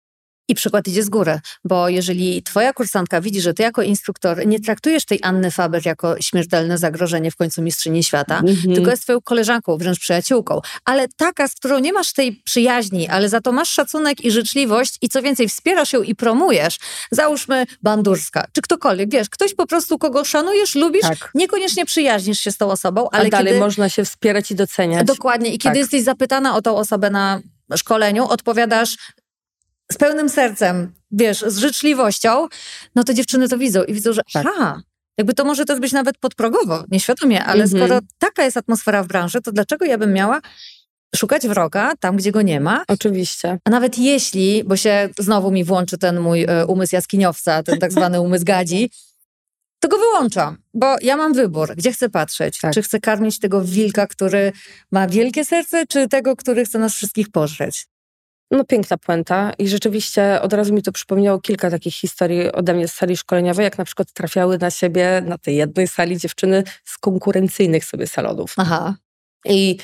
I 0.48 0.56
przykład 0.56 0.88
idzie 0.88 1.04
z 1.04 1.10
góry, 1.10 1.40
bo 1.64 1.90
jeżeli 1.90 2.44
twoja 2.44 2.74
kursantka 2.74 3.22
widzi, 3.22 3.42
że 3.42 3.54
ty 3.54 3.64
jako 3.64 3.82
instruktor 3.82 4.48
nie 4.48 4.60
traktujesz 4.60 5.06
tej 5.06 5.20
Anny 5.24 5.52
Faber 5.52 5.86
jako 5.86 6.22
śmiertelne 6.22 6.78
zagrożenie 6.78 7.32
w 7.32 7.36
końcu 7.36 7.62
mistrzyni 7.62 8.04
świata, 8.04 8.40
mm 8.40 8.56
-hmm. 8.56 8.76
tylko 8.76 8.92
jest 8.92 9.04
twoją 9.04 9.22
koleżanką, 9.22 9.78
wręcz 9.78 10.00
przyjaciółką, 10.00 10.62
ale 10.86 11.08
taka, 11.18 11.48
z 11.48 11.54
którą 11.54 11.80
nie 11.80 11.94
masz 11.94 12.14
tej 12.14 12.42
przyjaźni, 12.44 13.08
ale 13.08 13.30
za 13.30 13.42
to 13.42 13.52
masz 13.52 13.70
szacunek 13.70 14.26
i 14.26 14.32
życzliwość 14.32 14.98
i 15.02 15.10
co 15.10 15.22
więcej 15.22 15.50
wspierasz 15.50 15.94
ją 15.94 16.02
i 16.02 16.16
promujesz, 16.16 16.78
załóżmy 17.12 17.66
Bandurska, 17.84 18.46
czy 18.54 18.62
ktokolwiek, 18.62 19.12
wiesz, 19.12 19.30
ktoś 19.30 19.56
po 19.56 19.68
prostu, 19.68 19.98
kogo 19.98 20.26
szanujesz, 20.26 20.76
lubisz, 20.76 21.02
tak. 21.02 21.32
niekoniecznie 21.36 21.86
przyjaźnisz 21.86 22.40
się 22.40 22.52
z 22.52 22.58
tą 22.58 22.72
osobą, 22.72 23.10
ale 23.12 23.28
A 23.28 23.30
dalej 23.30 23.48
kiedy... 23.48 23.60
można 23.60 23.90
się 23.90 24.06
wspierać 24.06 24.52
i 24.52 24.56
doceniać. 24.56 25.08
Dokładnie. 25.08 25.50
I 25.50 25.58
kiedy 25.58 25.74
tak. 25.74 25.78
jesteś 25.78 26.04
zapytana 26.04 26.56
o 26.56 26.62
tą 26.62 26.76
osobę 26.76 27.10
na 27.10 27.42
szkoleniu, 27.76 28.28
odpowiadasz 28.28 28.98
z 29.92 29.98
pełnym 29.98 30.30
sercem, 30.30 30.92
wiesz, 31.12 31.42
z 31.48 31.58
życzliwością, 31.58 32.48
no 32.96 33.04
to 33.04 33.14
dziewczyny 33.14 33.50
to 33.50 33.58
widzą 33.58 33.84
i 33.84 33.94
widzą, 33.94 34.14
że 34.14 34.22
tak. 34.34 34.46
aha, 34.48 34.82
jakby 35.18 35.34
to 35.34 35.46
może 35.46 35.66
też 35.66 35.80
być 35.80 35.92
nawet 35.92 36.18
podprogowo, 36.18 36.84
nieświadomie, 36.92 37.44
ale 37.46 37.64
mhm. 37.64 37.84
skoro 37.84 38.00
taka 38.18 38.44
jest 38.44 38.58
atmosfera 38.58 39.04
w 39.04 39.08
branży, 39.08 39.42
to 39.42 39.52
dlaczego 39.52 39.86
ja 39.86 39.98
bym 39.98 40.14
miała 40.14 40.42
szukać 41.16 41.48
wroga 41.48 41.94
tam, 42.00 42.18
gdzie 42.18 42.32
go 42.32 42.42
nie 42.42 42.60
ma. 42.60 42.84
Oczywiście. 42.88 43.58
A 43.66 43.70
nawet 43.70 43.98
jeśli, 43.98 44.64
bo 44.64 44.78
się 44.78 45.10
znowu 45.20 45.52
mi 45.52 45.64
włączy 45.64 45.98
ten 45.98 46.20
mój 46.20 46.44
e, 46.44 46.66
umysł 46.66 46.96
jaskiniowca, 46.96 47.64
ten 47.64 47.80
tak 47.80 47.92
zwany 47.98 48.22
umysł 48.22 48.46
gadzi, 48.46 48.90
to 49.80 49.88
go 49.88 49.98
wyłączam, 49.98 50.58
bo 50.74 50.96
ja 51.02 51.18
mam 51.18 51.34
wybór, 51.34 51.76
gdzie 51.76 51.92
chcę 51.92 52.10
patrzeć. 52.10 52.60
Tak. 52.60 52.74
Czy 52.74 52.82
chcę 52.82 53.00
karmić 53.00 53.40
tego 53.40 53.62
wilka, 53.62 54.08
który 54.08 54.52
ma 54.92 55.08
wielkie 55.08 55.46
serce, 55.46 55.88
czy 55.88 56.08
tego, 56.08 56.36
który 56.36 56.66
chce 56.66 56.80
nas 56.80 56.94
wszystkich 56.94 57.30
pożreć. 57.30 57.88
No 58.52 58.64
piękna 58.64 58.98
puenta 58.98 59.54
i 59.58 59.68
rzeczywiście 59.68 60.42
od 60.42 60.54
razu 60.54 60.74
mi 60.74 60.82
to 60.82 60.92
przypomniało 60.92 61.40
kilka 61.40 61.72
takich 61.72 61.94
historii 61.96 62.52
ode 62.52 62.74
mnie 62.74 62.88
z 62.88 62.94
sali 62.94 63.18
szkoleniowej, 63.18 63.64
jak 63.64 63.78
na 63.78 63.86
przykład 63.86 64.12
trafiały 64.14 64.58
na 64.58 64.72
siebie 64.72 65.22
na 65.26 65.38
tej 65.38 65.56
jednej 65.56 65.88
sali 65.88 66.18
dziewczyny 66.18 66.64
z 66.86 66.98
konkurencyjnych 66.98 67.86
sobie 67.86 68.08
salonów. 68.08 68.54
Aha. 68.58 68.96
I 69.46 69.78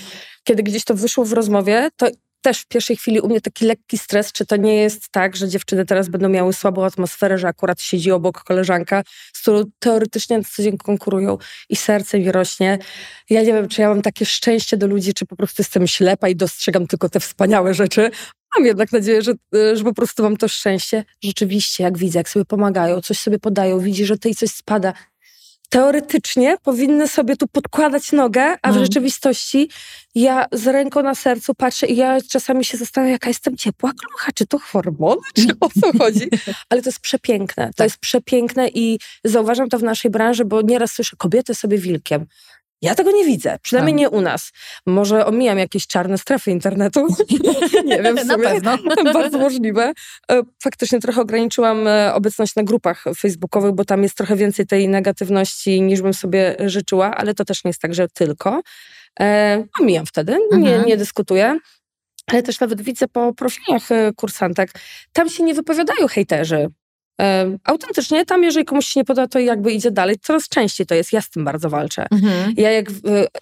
kiedy 0.44 0.64
gdzieś 0.64 0.84
to 0.84 0.96
wyszło 0.96 1.26
w 1.26 1.34
rozmowie, 1.34 1.90
to 1.98 2.08
też 2.44 2.60
w 2.60 2.68
pierwszej 2.68 2.98
chwili 2.98 3.20
u 3.20 3.28
mnie 3.28 3.42
taki 3.42 3.66
lekki 3.66 3.98
stres, 3.98 4.32
czy 4.32 4.46
to 4.46 4.56
nie 4.56 4.76
jest 4.76 5.10
tak, 5.10 5.36
że 5.36 5.50
dziewczyny 5.50 5.86
teraz 5.86 6.10
będą 6.10 6.30
miały 6.30 6.54
słabą 6.54 6.86
atmosferę, 6.86 7.38
że 7.38 7.48
akurat 7.48 7.82
siedzi 7.82 8.12
obok 8.12 8.44
koleżanka, 8.44 9.04
z 9.34 9.42
którą 9.42 9.64
teoretycznie 9.80 10.38
na 10.38 10.44
co 10.44 10.64
dzień 10.64 10.78
konkurują 10.78 11.38
i 11.70 11.76
serce 11.76 12.20
mi 12.20 12.32
rośnie. 12.32 12.80
Ja 13.30 13.42
nie 13.42 13.54
wiem, 13.54 13.68
czy 13.68 13.82
ja 13.82 13.90
mam 13.90 14.02
takie 14.02 14.26
szczęście 14.26 14.78
do 14.78 14.88
ludzi, 14.88 15.14
czy 15.14 15.26
po 15.26 15.36
prostu 15.36 15.62
jestem 15.62 15.88
ślepa 15.88 16.30
i 16.30 16.36
dostrzegam 16.36 16.88
tylko 16.88 17.10
te 17.10 17.20
wspaniałe 17.20 17.74
rzeczy. 17.74 18.12
Mam 18.58 18.66
jednak 18.66 18.92
nadzieję, 18.92 19.22
że, 19.22 19.34
że 19.74 19.84
po 19.84 19.94
prostu 19.94 20.24
mam 20.24 20.38
to 20.38 20.48
szczęście. 20.48 21.06
Rzeczywiście, 21.24 21.84
jak 21.84 21.98
widzę, 21.98 22.20
jak 22.20 22.30
sobie 22.30 22.46
pomagają, 22.46 23.02
coś 23.02 23.20
sobie 23.20 23.40
podają, 23.40 23.80
widzi, 23.80 24.06
że 24.06 24.18
tej 24.18 24.36
coś 24.36 24.50
spada, 24.50 24.94
teoretycznie 25.74 26.58
powinny 26.64 27.08
sobie 27.08 27.38
tu 27.38 27.48
podkładać 27.48 28.12
nogę, 28.12 28.44
a 28.62 28.72
w 28.72 28.76
mm. 28.76 28.86
rzeczywistości 28.86 29.70
ja 30.16 30.46
z 30.52 30.68
ręką 30.68 31.04
na 31.04 31.16
sercu 31.16 31.56
patrzę 31.56 31.88
i 31.88 31.96
ja 31.96 32.18
czasami 32.30 32.66
się 32.66 32.78
zastanawiam, 32.78 33.12
jaka 33.12 33.30
jestem 33.30 33.58
ciepła 33.58 33.92
klucha, 33.94 34.32
czy 34.36 34.48
to 34.48 34.60
hormony, 34.60 35.22
czy 35.36 35.48
o 35.60 35.70
co 35.82 35.98
chodzi. 35.98 36.30
Ale 36.70 36.82
to 36.82 36.90
jest 36.90 37.00
przepiękne. 37.00 37.68
To 37.68 37.74
tak. 37.74 37.86
jest 37.86 37.98
przepiękne 37.98 38.70
i 38.70 39.00
zauważam 39.24 39.70
to 39.70 39.80
w 39.80 39.84
naszej 39.84 40.12
branży, 40.12 40.46
bo 40.46 40.62
nieraz 40.62 40.92
słyszę 40.92 41.16
kobiety 41.18 41.56
sobie 41.56 41.78
wilkiem. 41.78 42.26
Ja 42.84 42.96
tego 42.96 43.12
nie 43.12 43.26
widzę, 43.26 43.58
przynajmniej 43.62 43.96
tak. 43.96 44.00
nie 44.00 44.10
u 44.10 44.22
nas. 44.22 44.52
Może 44.86 45.26
omijam 45.26 45.58
jakieś 45.58 45.88
czarne 45.88 46.18
strefy 46.18 46.52
internetu. 46.52 47.08
nie 47.86 48.02
wiem, 48.02 48.18
w 48.18 48.20
sumie. 48.32 48.62
Na 48.62 48.78
pewno. 48.78 49.14
Bardzo 49.14 49.38
możliwe. 49.38 49.94
E, 50.32 50.42
faktycznie 50.64 51.00
trochę 51.00 51.22
ograniczyłam 51.22 51.88
e, 51.88 52.14
obecność 52.14 52.56
na 52.56 52.64
grupach 52.64 53.04
facebookowych, 53.18 53.72
bo 53.72 53.86
tam 53.86 54.04
jest 54.04 54.18
trochę 54.18 54.36
więcej 54.36 54.66
tej 54.68 54.90
negatywności 54.90 55.82
niż 55.82 56.02
bym 56.02 56.14
sobie 56.14 56.56
życzyła, 56.66 57.16
ale 57.16 57.34
to 57.34 57.46
też 57.46 57.64
nie 57.64 57.70
jest 57.70 57.82
tak, 57.82 57.94
że 57.94 58.08
tylko. 58.08 58.62
E, 59.20 59.64
omijam 59.82 60.06
wtedy, 60.06 60.38
nie, 60.52 60.70
mhm. 60.70 60.86
nie 60.86 60.98
dyskutuję. 60.98 61.60
Ale 62.28 62.44
też 62.44 62.60
nawet 62.60 62.82
widzę 62.82 63.08
po 63.08 63.34
profilach 63.34 63.92
e, 63.92 64.12
kursantek, 64.16 64.72
tam 65.14 65.30
się 65.30 65.44
nie 65.44 65.54
wypowiadają 65.54 66.08
hejterzy 66.08 66.68
autentycznie 67.64 68.26
tam, 68.26 68.44
jeżeli 68.44 68.66
komuś 68.66 68.86
się 68.86 69.00
nie 69.00 69.06
podoba, 69.06 69.28
to 69.28 69.40
jakby 69.40 69.72
idzie 69.72 69.92
dalej. 69.92 70.16
Coraz 70.22 70.50
częściej 70.50 70.88
to 70.88 70.96
jest, 70.96 71.14
ja 71.14 71.22
z 71.22 71.30
tym 71.30 71.46
bardzo 71.46 71.70
walczę. 71.70 72.06
Mhm. 72.12 72.54
Ja 72.58 72.72
jak 72.72 72.86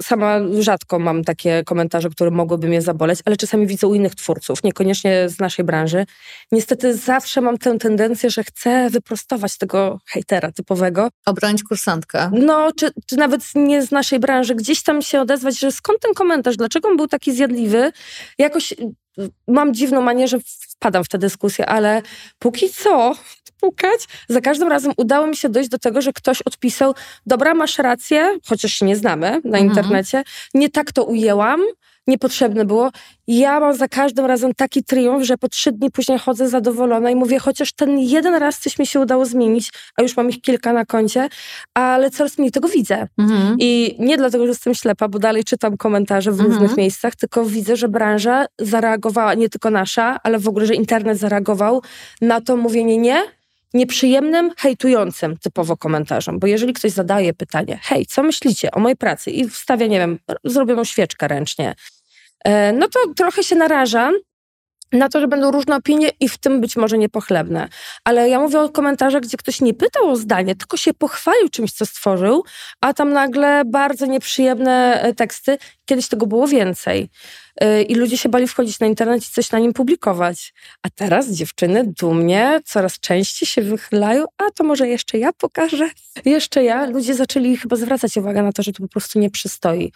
sama 0.02 0.40
rzadko 0.60 1.00
mam 1.00 1.24
takie 1.24 1.64
komentarze, 1.66 2.10
które 2.10 2.32
mogłyby 2.32 2.68
mnie 2.68 2.82
zaboleć, 2.82 3.20
ale 3.26 3.38
czasami 3.38 3.68
widzę 3.68 3.88
u 3.88 3.96
innych 3.96 4.16
twórców, 4.16 4.64
niekoniecznie 4.64 5.30
z 5.30 5.40
naszej 5.40 5.66
branży. 5.66 6.06
Niestety 6.52 6.98
zawsze 6.98 7.42
mam 7.42 7.58
tę 7.58 7.78
tendencję, 7.78 8.30
że 8.30 8.44
chcę 8.44 8.90
wyprostować 8.90 9.58
tego 9.58 10.00
hejtera 10.08 10.52
typowego. 10.52 11.10
Obronić 11.26 11.64
kursantkę. 11.64 12.32
No, 12.34 12.72
czy, 12.76 12.92
czy 13.06 13.18
nawet 13.18 13.42
nie 13.56 13.82
z 13.82 13.92
naszej 13.92 14.20
branży, 14.20 14.56
gdzieś 14.56 14.84
tam 14.84 15.02
się 15.02 15.22
odezwać, 15.22 15.60
że 15.60 15.72
skąd 15.72 16.00
ten 16.00 16.14
komentarz, 16.14 16.58
dlaczego 16.58 16.90
on 16.90 16.98
był 16.98 17.08
taki 17.08 17.32
zjadliwy? 17.34 17.92
Jakoś 18.38 18.74
mam 19.48 19.74
dziwną 19.74 20.02
manię, 20.02 20.28
że 20.28 20.38
wpadam 20.70 21.04
w 21.04 21.08
tę 21.10 21.18
dyskusję, 21.18 21.66
ale 21.66 22.02
póki 22.40 22.70
co 22.70 23.14
pukać. 23.62 24.08
Za 24.30 24.42
każdym 24.42 24.68
razem 24.68 24.92
udało 24.98 25.28
mi 25.28 25.36
się 25.36 25.50
dojść 25.50 25.70
do 25.70 25.80
tego, 25.80 26.02
że 26.02 26.14
ktoś 26.14 26.42
odpisał, 26.42 26.96
dobra, 27.26 27.54
masz 27.54 27.78
rację, 27.78 28.38
chociaż 28.46 28.74
się 28.74 28.86
nie 28.86 28.96
znamy 28.96 29.30
na 29.30 29.58
mhm. 29.58 29.66
internecie, 29.66 30.24
nie 30.54 30.70
tak 30.70 30.92
to 30.92 31.04
ujęłam, 31.04 31.62
niepotrzebne 32.08 32.66
było. 32.66 32.92
Ja 33.28 33.60
mam 33.60 33.76
za 33.76 33.88
każdym 33.88 34.26
razem 34.26 34.54
taki 34.54 34.84
triumf, 34.84 35.26
że 35.26 35.38
po 35.38 35.50
trzy 35.50 35.72
dni 35.72 35.92
później 35.92 36.20
chodzę 36.20 36.50
zadowolona 36.50 37.12
i 37.12 37.16
mówię, 37.16 37.40
chociaż 37.40 37.74
ten 37.74 38.00
jeden 38.00 38.36
raz 38.36 38.60
coś 38.60 38.80
mi 38.80 38.88
się 38.88 39.00
udało 39.00 39.26
zmienić, 39.26 39.72
a 39.96 40.02
już 40.02 40.18
mam 40.18 40.30
ich 40.30 40.42
kilka 40.42 40.74
na 40.74 40.86
koncie, 40.86 41.30
ale 41.74 42.12
coraz 42.12 42.38
mniej 42.38 42.52
tego 42.52 42.68
widzę. 42.68 43.08
Mhm. 43.18 43.56
I 43.60 43.96
nie 44.00 44.18
dlatego, 44.18 44.44
że 44.44 44.50
jestem 44.50 44.76
ślepa, 44.76 45.08
bo 45.08 45.20
dalej 45.20 45.44
czytam 45.44 45.78
komentarze 45.78 46.32
w 46.32 46.34
mhm. 46.34 46.50
różnych 46.50 46.78
miejscach, 46.78 47.16
tylko 47.16 47.46
widzę, 47.46 47.76
że 47.76 47.90
branża 47.90 48.46
zareagowała, 48.60 49.34
nie 49.34 49.50
tylko 49.50 49.70
nasza, 49.70 50.20
ale 50.24 50.40
w 50.40 50.48
ogóle, 50.48 50.66
że 50.66 50.76
internet 50.76 51.18
zareagował 51.18 51.82
na 52.22 52.42
to 52.42 52.58
mówienie 52.58 52.98
nie, 52.98 53.24
nieprzyjemnym, 53.74 54.52
hejtującym 54.58 55.38
typowo 55.38 55.78
komentarzom. 55.78 56.40
Bo 56.40 56.48
jeżeli 56.48 56.74
ktoś 56.74 56.92
zadaje 56.92 57.34
pytanie, 57.34 57.80
hej, 57.84 58.06
co 58.06 58.24
myślicie 58.24 58.72
o 58.72 58.80
mojej 58.80 58.98
pracy 58.98 59.32
i 59.32 59.50
wstawia, 59.50 59.88
nie 59.88 60.00
wiem, 60.00 60.20
zrobioną 60.44 60.84
świeczkę 60.84 61.28
ręcznie, 61.28 61.76
e, 62.46 62.74
no 62.74 62.88
to 62.88 63.00
trochę 63.16 63.44
się 63.44 63.56
naraża 63.56 64.12
na 64.92 65.10
to, 65.10 65.20
że 65.20 65.28
będą 65.28 65.52
różne 65.52 65.76
opinie 65.76 66.10
i 66.20 66.30
w 66.30 66.38
tym 66.38 66.62
być 66.62 66.76
może 66.76 66.98
niepochlebne. 66.98 67.68
Ale 68.04 68.30
ja 68.30 68.40
mówię 68.40 68.60
o 68.60 68.70
komentarzach, 68.70 69.22
gdzie 69.22 69.38
ktoś 69.38 69.62
nie 69.62 69.74
pytał 69.74 70.10
o 70.10 70.16
zdanie, 70.16 70.56
tylko 70.56 70.78
się 70.78 70.94
pochwalił 70.94 71.50
czymś, 71.50 71.72
co 71.72 71.86
stworzył, 71.86 72.44
a 72.82 72.94
tam 72.94 73.14
nagle 73.14 73.64
bardzo 73.66 74.06
nieprzyjemne 74.06 75.02
e, 75.02 75.14
teksty. 75.14 75.58
Kiedyś 75.92 76.08
tego 76.08 76.28
było 76.28 76.48
więcej. 76.48 77.10
Y, 77.64 77.84
i 77.84 77.96
ludzie 77.96 78.18
się 78.18 78.30
bali 78.30 78.48
wchodzić 78.48 78.80
na 78.80 78.88
internet 78.88 79.24
i 79.24 79.32
coś 79.32 79.52
na 79.52 79.60
nim 79.60 79.74
publikować. 79.74 80.54
A 80.82 80.90
teraz 80.90 81.30
dziewczyny 81.30 81.84
dumnie 82.00 82.62
coraz 82.66 83.00
częściej 83.00 83.48
się 83.48 83.62
wychylają, 83.62 84.26
a 84.38 84.52
to 84.56 84.64
może 84.64 84.88
jeszcze 84.88 85.18
ja 85.18 85.34
pokażę, 85.34 85.90
jeszcze 86.26 86.64
ja. 86.64 86.86
Ludzie 86.86 87.16
zaczęli 87.16 87.58
chyba 87.58 87.76
zwracać 87.76 88.18
uwagę 88.18 88.44
na 88.44 88.52
to, 88.52 88.64
że 88.64 88.72
to 88.72 88.84
po 88.84 88.88
prostu 88.88 89.20
nie 89.20 89.30
przystoi. 89.30 89.92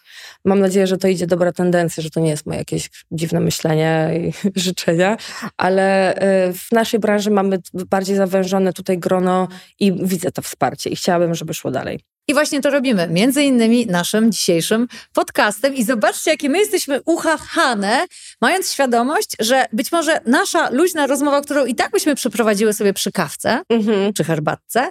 Mam 0.45 0.59
nadzieję, 0.59 0.87
że 0.87 0.97
to 0.97 1.07
idzie 1.07 1.27
dobra 1.27 1.51
tendencja, 1.51 2.03
że 2.03 2.09
to 2.09 2.19
nie 2.19 2.29
jest 2.29 2.45
moje 2.45 2.59
jakieś 2.59 2.89
dziwne 3.11 3.39
myślenie 3.39 4.11
i 4.19 4.33
życzenia, 4.59 5.17
ale 5.57 6.15
y, 6.49 6.53
w 6.53 6.71
naszej 6.71 6.99
branży 6.99 7.31
mamy 7.31 7.59
bardziej 7.89 8.15
zawężone 8.15 8.73
tutaj 8.73 8.97
grono 8.97 9.47
i 9.79 9.93
widzę 9.93 10.31
to 10.31 10.41
wsparcie 10.41 10.89
i 10.89 10.95
chciałabym, 10.95 11.35
żeby 11.35 11.53
szło 11.53 11.71
dalej. 11.71 12.14
I 12.27 12.33
właśnie 12.33 12.61
to 12.61 12.69
robimy, 12.69 13.07
między 13.07 13.43
innymi 13.43 13.87
naszym 13.87 14.31
dzisiejszym 14.31 14.87
podcastem. 15.13 15.75
I 15.75 15.83
zobaczcie, 15.83 16.31
jakie 16.31 16.49
my 16.49 16.57
jesteśmy 16.57 17.01
uchachane, 17.05 18.05
mając 18.41 18.71
świadomość, 18.71 19.29
że 19.39 19.65
być 19.73 19.91
może 19.91 20.19
nasza 20.25 20.69
luźna 20.69 21.07
rozmowa, 21.07 21.41
którą 21.41 21.65
i 21.65 21.75
tak 21.75 21.91
byśmy 21.91 22.15
przeprowadziły 22.15 22.73
sobie 22.73 22.93
przy 22.93 23.11
kawce, 23.11 23.61
mhm. 23.69 24.13
przy 24.13 24.23
herbatce, 24.23 24.89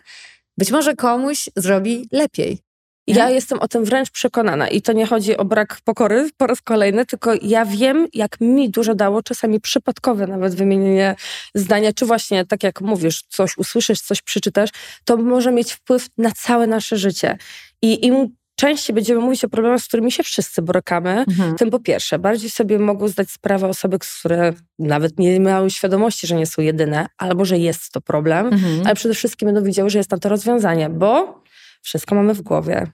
być 0.59 0.71
może 0.71 0.95
komuś 0.97 1.49
zrobi 1.57 2.09
lepiej. 2.13 2.59
Ja 3.07 3.31
jestem 3.31 3.59
o 3.59 3.69
tym 3.69 3.85
wręcz 3.85 4.11
przekonana 4.11 4.69
i 4.69 4.83
to 4.83 4.93
nie 4.93 5.07
chodzi 5.07 5.37
o 5.37 5.45
brak 5.45 5.79
pokory 5.85 6.31
po 6.37 6.47
raz 6.47 6.63
kolejny, 6.63 7.07
tylko 7.07 7.33
ja 7.43 7.65
wiem, 7.65 8.07
jak 8.13 8.41
mi 8.41 8.71
dużo 8.71 8.95
dało, 8.95 9.23
czasami 9.23 9.61
przypadkowe 9.61 10.27
nawet 10.27 10.55
wymienienie 10.55 11.17
zdania, 11.55 11.93
czy 11.93 12.07
właśnie 12.07 12.47
tak 12.47 12.63
jak 12.63 12.81
mówisz, 12.81 13.23
coś 13.29 13.59
usłyszysz, 13.59 14.01
coś 14.01 14.23
przeczytasz, 14.23 14.71
to 15.05 15.17
może 15.17 15.53
mieć 15.53 15.73
wpływ 15.73 16.09
na 16.19 16.33
całe 16.33 16.67
nasze 16.67 16.97
życie. 16.97 17.39
I 17.83 18.07
im 18.07 18.29
częściej 18.57 18.95
będziemy 18.95 19.21
mówić 19.21 19.45
o 19.45 19.49
problemach, 19.49 19.81
z 19.81 19.89
którymi 19.89 20.13
się 20.13 20.23
wszyscy 20.23 20.63
borykamy, 20.63 21.11
mhm. 21.11 21.57
tym 21.57 21.71
po 21.71 21.81
pierwsze, 21.81 22.19
bardziej 22.19 22.51
sobie 22.51 22.79
mogą 22.79 23.09
zdać 23.09 23.31
sprawę 23.31 23.69
osoby, 23.69 23.99
które 23.99 24.53
nawet 24.79 25.19
nie 25.19 25.41
miały 25.41 25.71
świadomości, 25.71 26.27
że 26.27 26.35
nie 26.35 26.47
są 26.47 26.63
jedyne, 26.63 27.07
albo 27.19 27.45
że 27.45 27.59
jest 27.59 27.93
to 27.93 28.01
problem, 28.01 28.47
mhm. 28.47 28.87
ale 28.87 28.95
przede 28.95 29.15
wszystkim 29.15 29.47
będą 29.47 29.63
widziały, 29.63 29.91
że 29.91 29.99
jest 29.99 30.11
na 30.11 30.19
to 30.19 30.29
rozwiązanie, 30.29 30.91
bo 30.91 31.43
wszystko 31.85 32.15
mamy 32.15 32.35
w 32.35 32.43
głowie. 32.43 32.87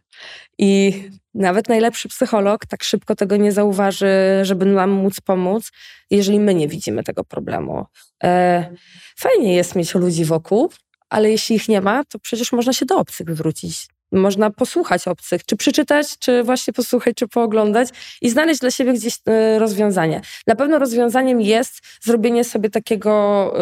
I 0.58 1.02
nawet 1.34 1.68
najlepszy 1.68 2.08
psycholog 2.08 2.66
tak 2.66 2.84
szybko 2.84 3.14
tego 3.14 3.36
nie 3.36 3.52
zauważy, 3.52 4.08
żeby 4.42 4.66
nam 4.66 4.90
móc 4.90 5.20
pomóc, 5.20 5.70
jeżeli 6.10 6.40
my 6.40 6.54
nie 6.54 6.68
widzimy 6.68 7.02
tego 7.02 7.24
problemu. 7.24 7.86
E, 8.24 8.70
fajnie 9.16 9.54
jest 9.54 9.76
mieć 9.76 9.94
ludzi 9.94 10.24
wokół, 10.24 10.70
ale 11.08 11.30
jeśli 11.30 11.56
ich 11.56 11.68
nie 11.68 11.80
ma, 11.80 12.04
to 12.04 12.18
przecież 12.18 12.52
można 12.52 12.72
się 12.72 12.86
do 12.86 12.98
obcych 12.98 13.30
zwrócić. 13.30 13.86
Można 14.12 14.50
posłuchać 14.50 15.08
obcych, 15.08 15.44
czy 15.44 15.56
przeczytać, 15.56 16.18
czy 16.18 16.42
właśnie 16.42 16.72
posłuchać, 16.72 17.14
czy 17.16 17.28
pooglądać 17.28 17.88
i 18.22 18.30
znaleźć 18.30 18.60
dla 18.60 18.70
siebie 18.70 18.92
gdzieś 18.92 19.18
e, 19.26 19.58
rozwiązanie. 19.58 20.20
Na 20.46 20.54
pewno 20.54 20.78
rozwiązaniem 20.78 21.40
jest 21.40 21.80
zrobienie 22.02 22.44
sobie 22.44 22.70
takiego 22.70 23.54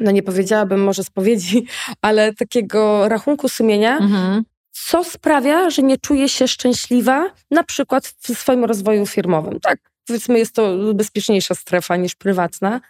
no 0.00 0.10
nie 0.10 0.22
powiedziałabym 0.22 0.84
może 0.84 1.04
spowiedzi, 1.04 1.66
ale 2.02 2.34
takiego 2.34 3.08
rachunku 3.08 3.48
sumienia, 3.48 3.98
mhm. 3.98 4.44
co 4.70 5.04
sprawia, 5.04 5.70
że 5.70 5.82
nie 5.82 5.98
czuję 5.98 6.28
się 6.28 6.48
szczęśliwa, 6.48 7.30
na 7.50 7.64
przykład 7.64 8.06
w 8.06 8.38
swoim 8.38 8.64
rozwoju 8.64 9.06
firmowym. 9.06 9.60
Tak, 9.60 9.78
powiedzmy, 10.06 10.38
jest 10.38 10.54
to 10.54 10.94
bezpieczniejsza 10.94 11.54
strefa 11.54 11.96
niż 11.96 12.14
prywatna, 12.14 12.80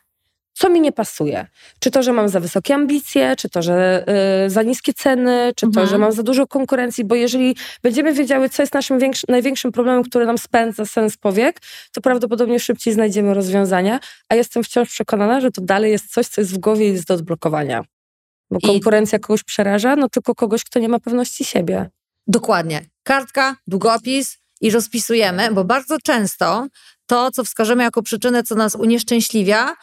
co 0.58 0.70
mi 0.70 0.80
nie 0.80 0.92
pasuje. 0.92 1.46
Czy 1.78 1.90
to, 1.90 2.02
że 2.02 2.12
mam 2.12 2.28
za 2.28 2.40
wysokie 2.40 2.74
ambicje, 2.74 3.36
czy 3.36 3.48
to, 3.48 3.62
że 3.62 4.04
y, 4.46 4.50
za 4.50 4.62
niskie 4.62 4.94
ceny, 4.94 5.52
czy 5.56 5.66
mhm. 5.66 5.86
to, 5.86 5.90
że 5.90 5.98
mam 5.98 6.12
za 6.12 6.22
dużo 6.22 6.46
konkurencji, 6.46 7.04
bo 7.04 7.14
jeżeli 7.14 7.56
będziemy 7.82 8.12
wiedziały, 8.12 8.48
co 8.48 8.62
jest 8.62 8.74
naszym 8.74 8.98
największym 9.28 9.72
problemem, 9.72 10.02
który 10.02 10.26
nam 10.26 10.38
spędza 10.38 10.86
sens 10.86 11.16
powiek, 11.16 11.60
to 11.92 12.00
prawdopodobnie 12.00 12.60
szybciej 12.60 12.94
znajdziemy 12.94 13.34
rozwiązania, 13.34 14.00
a 14.28 14.34
jestem 14.34 14.64
wciąż 14.64 14.88
przekonana, 14.88 15.40
że 15.40 15.50
to 15.50 15.60
dalej 15.60 15.92
jest 15.92 16.12
coś, 16.12 16.26
co 16.26 16.40
jest 16.40 16.54
w 16.54 16.58
głowie 16.58 16.88
i 16.88 16.92
jest 16.92 17.06
do 17.06 17.14
odblokowania. 17.14 17.84
Bo 18.50 18.58
I... 18.58 18.66
konkurencja 18.66 19.18
kogoś 19.18 19.44
przeraża, 19.44 19.96
no 19.96 20.08
tylko 20.08 20.34
kogoś, 20.34 20.64
kto 20.64 20.78
nie 20.78 20.88
ma 20.88 21.00
pewności 21.00 21.44
siebie. 21.44 21.90
Dokładnie. 22.26 22.84
Kartka, 23.02 23.56
długopis 23.66 24.38
i 24.60 24.70
rozpisujemy, 24.70 25.48
bo 25.52 25.64
bardzo 25.64 25.98
często 26.00 26.66
to, 27.06 27.30
co 27.30 27.44
wskażemy 27.44 27.82
jako 27.82 28.02
przyczynę, 28.02 28.42
co 28.42 28.54
nas 28.54 28.74
unieszczęśliwia, 28.74 29.74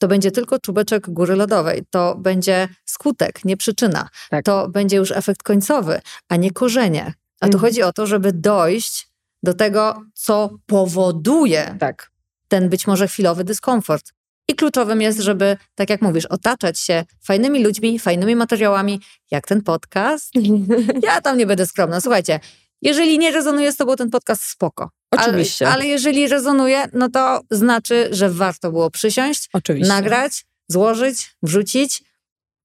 to 0.00 0.08
będzie 0.08 0.30
tylko 0.30 0.58
czubeczek 0.58 1.10
góry 1.10 1.36
lodowej. 1.36 1.82
To 1.90 2.14
będzie 2.14 2.68
skutek, 2.84 3.44
nie 3.44 3.56
przyczyna. 3.56 4.08
Tak. 4.30 4.44
To 4.44 4.68
będzie 4.68 4.96
już 4.96 5.10
efekt 5.10 5.42
końcowy, 5.42 6.00
a 6.28 6.36
nie 6.36 6.50
korzenie. 6.50 7.14
A 7.40 7.46
tu 7.46 7.56
mhm. 7.56 7.60
chodzi 7.60 7.82
o 7.82 7.92
to, 7.92 8.06
żeby 8.06 8.32
dojść 8.32 9.08
do 9.42 9.54
tego, 9.54 10.02
co 10.14 10.50
powoduje 10.66 11.76
tak. 11.80 12.10
ten 12.48 12.68
być 12.68 12.86
może 12.86 13.08
chwilowy 13.08 13.44
dyskomfort. 13.44 14.12
I 14.48 14.54
kluczowym 14.54 15.02
jest, 15.02 15.18
żeby, 15.18 15.56
tak 15.74 15.90
jak 15.90 16.02
mówisz, 16.02 16.26
otaczać 16.26 16.80
się 16.80 17.04
fajnymi 17.22 17.64
ludźmi, 17.64 17.98
fajnymi 17.98 18.36
materiałami, 18.36 19.00
jak 19.30 19.46
ten 19.46 19.62
podcast. 19.62 20.32
Ja 21.02 21.20
tam 21.20 21.38
nie 21.38 21.46
będę 21.46 21.66
skromna. 21.66 22.00
Słuchajcie, 22.00 22.40
jeżeli 22.82 23.18
nie 23.18 23.30
rezonuje 23.30 23.72
z 23.72 23.76
tobą 23.76 23.96
ten 23.96 24.10
podcast, 24.10 24.42
spoko. 24.42 24.90
Oczywiście. 25.10 25.66
Ale, 25.66 25.74
ale 25.74 25.86
jeżeli 25.86 26.28
rezonuje, 26.28 26.88
no 26.92 27.08
to 27.08 27.40
znaczy, 27.50 28.08
że 28.12 28.30
warto 28.30 28.70
było 28.70 28.90
przysiąść, 28.90 29.48
Oczywiście. 29.52 29.88
nagrać, 29.88 30.44
złożyć, 30.68 31.36
wrzucić, 31.42 32.02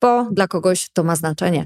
bo 0.01 0.27
dla 0.31 0.47
kogoś 0.47 0.89
to 0.93 1.03
ma 1.03 1.15
znaczenie. 1.15 1.65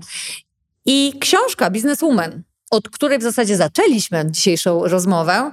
I 0.85 1.13
książka 1.19 1.69
Businesswoman, 1.69 2.43
od 2.71 2.89
której 2.89 3.19
w 3.19 3.23
zasadzie 3.23 3.57
zaczęliśmy 3.57 4.31
dzisiejszą 4.31 4.87
rozmowę, 4.87 5.51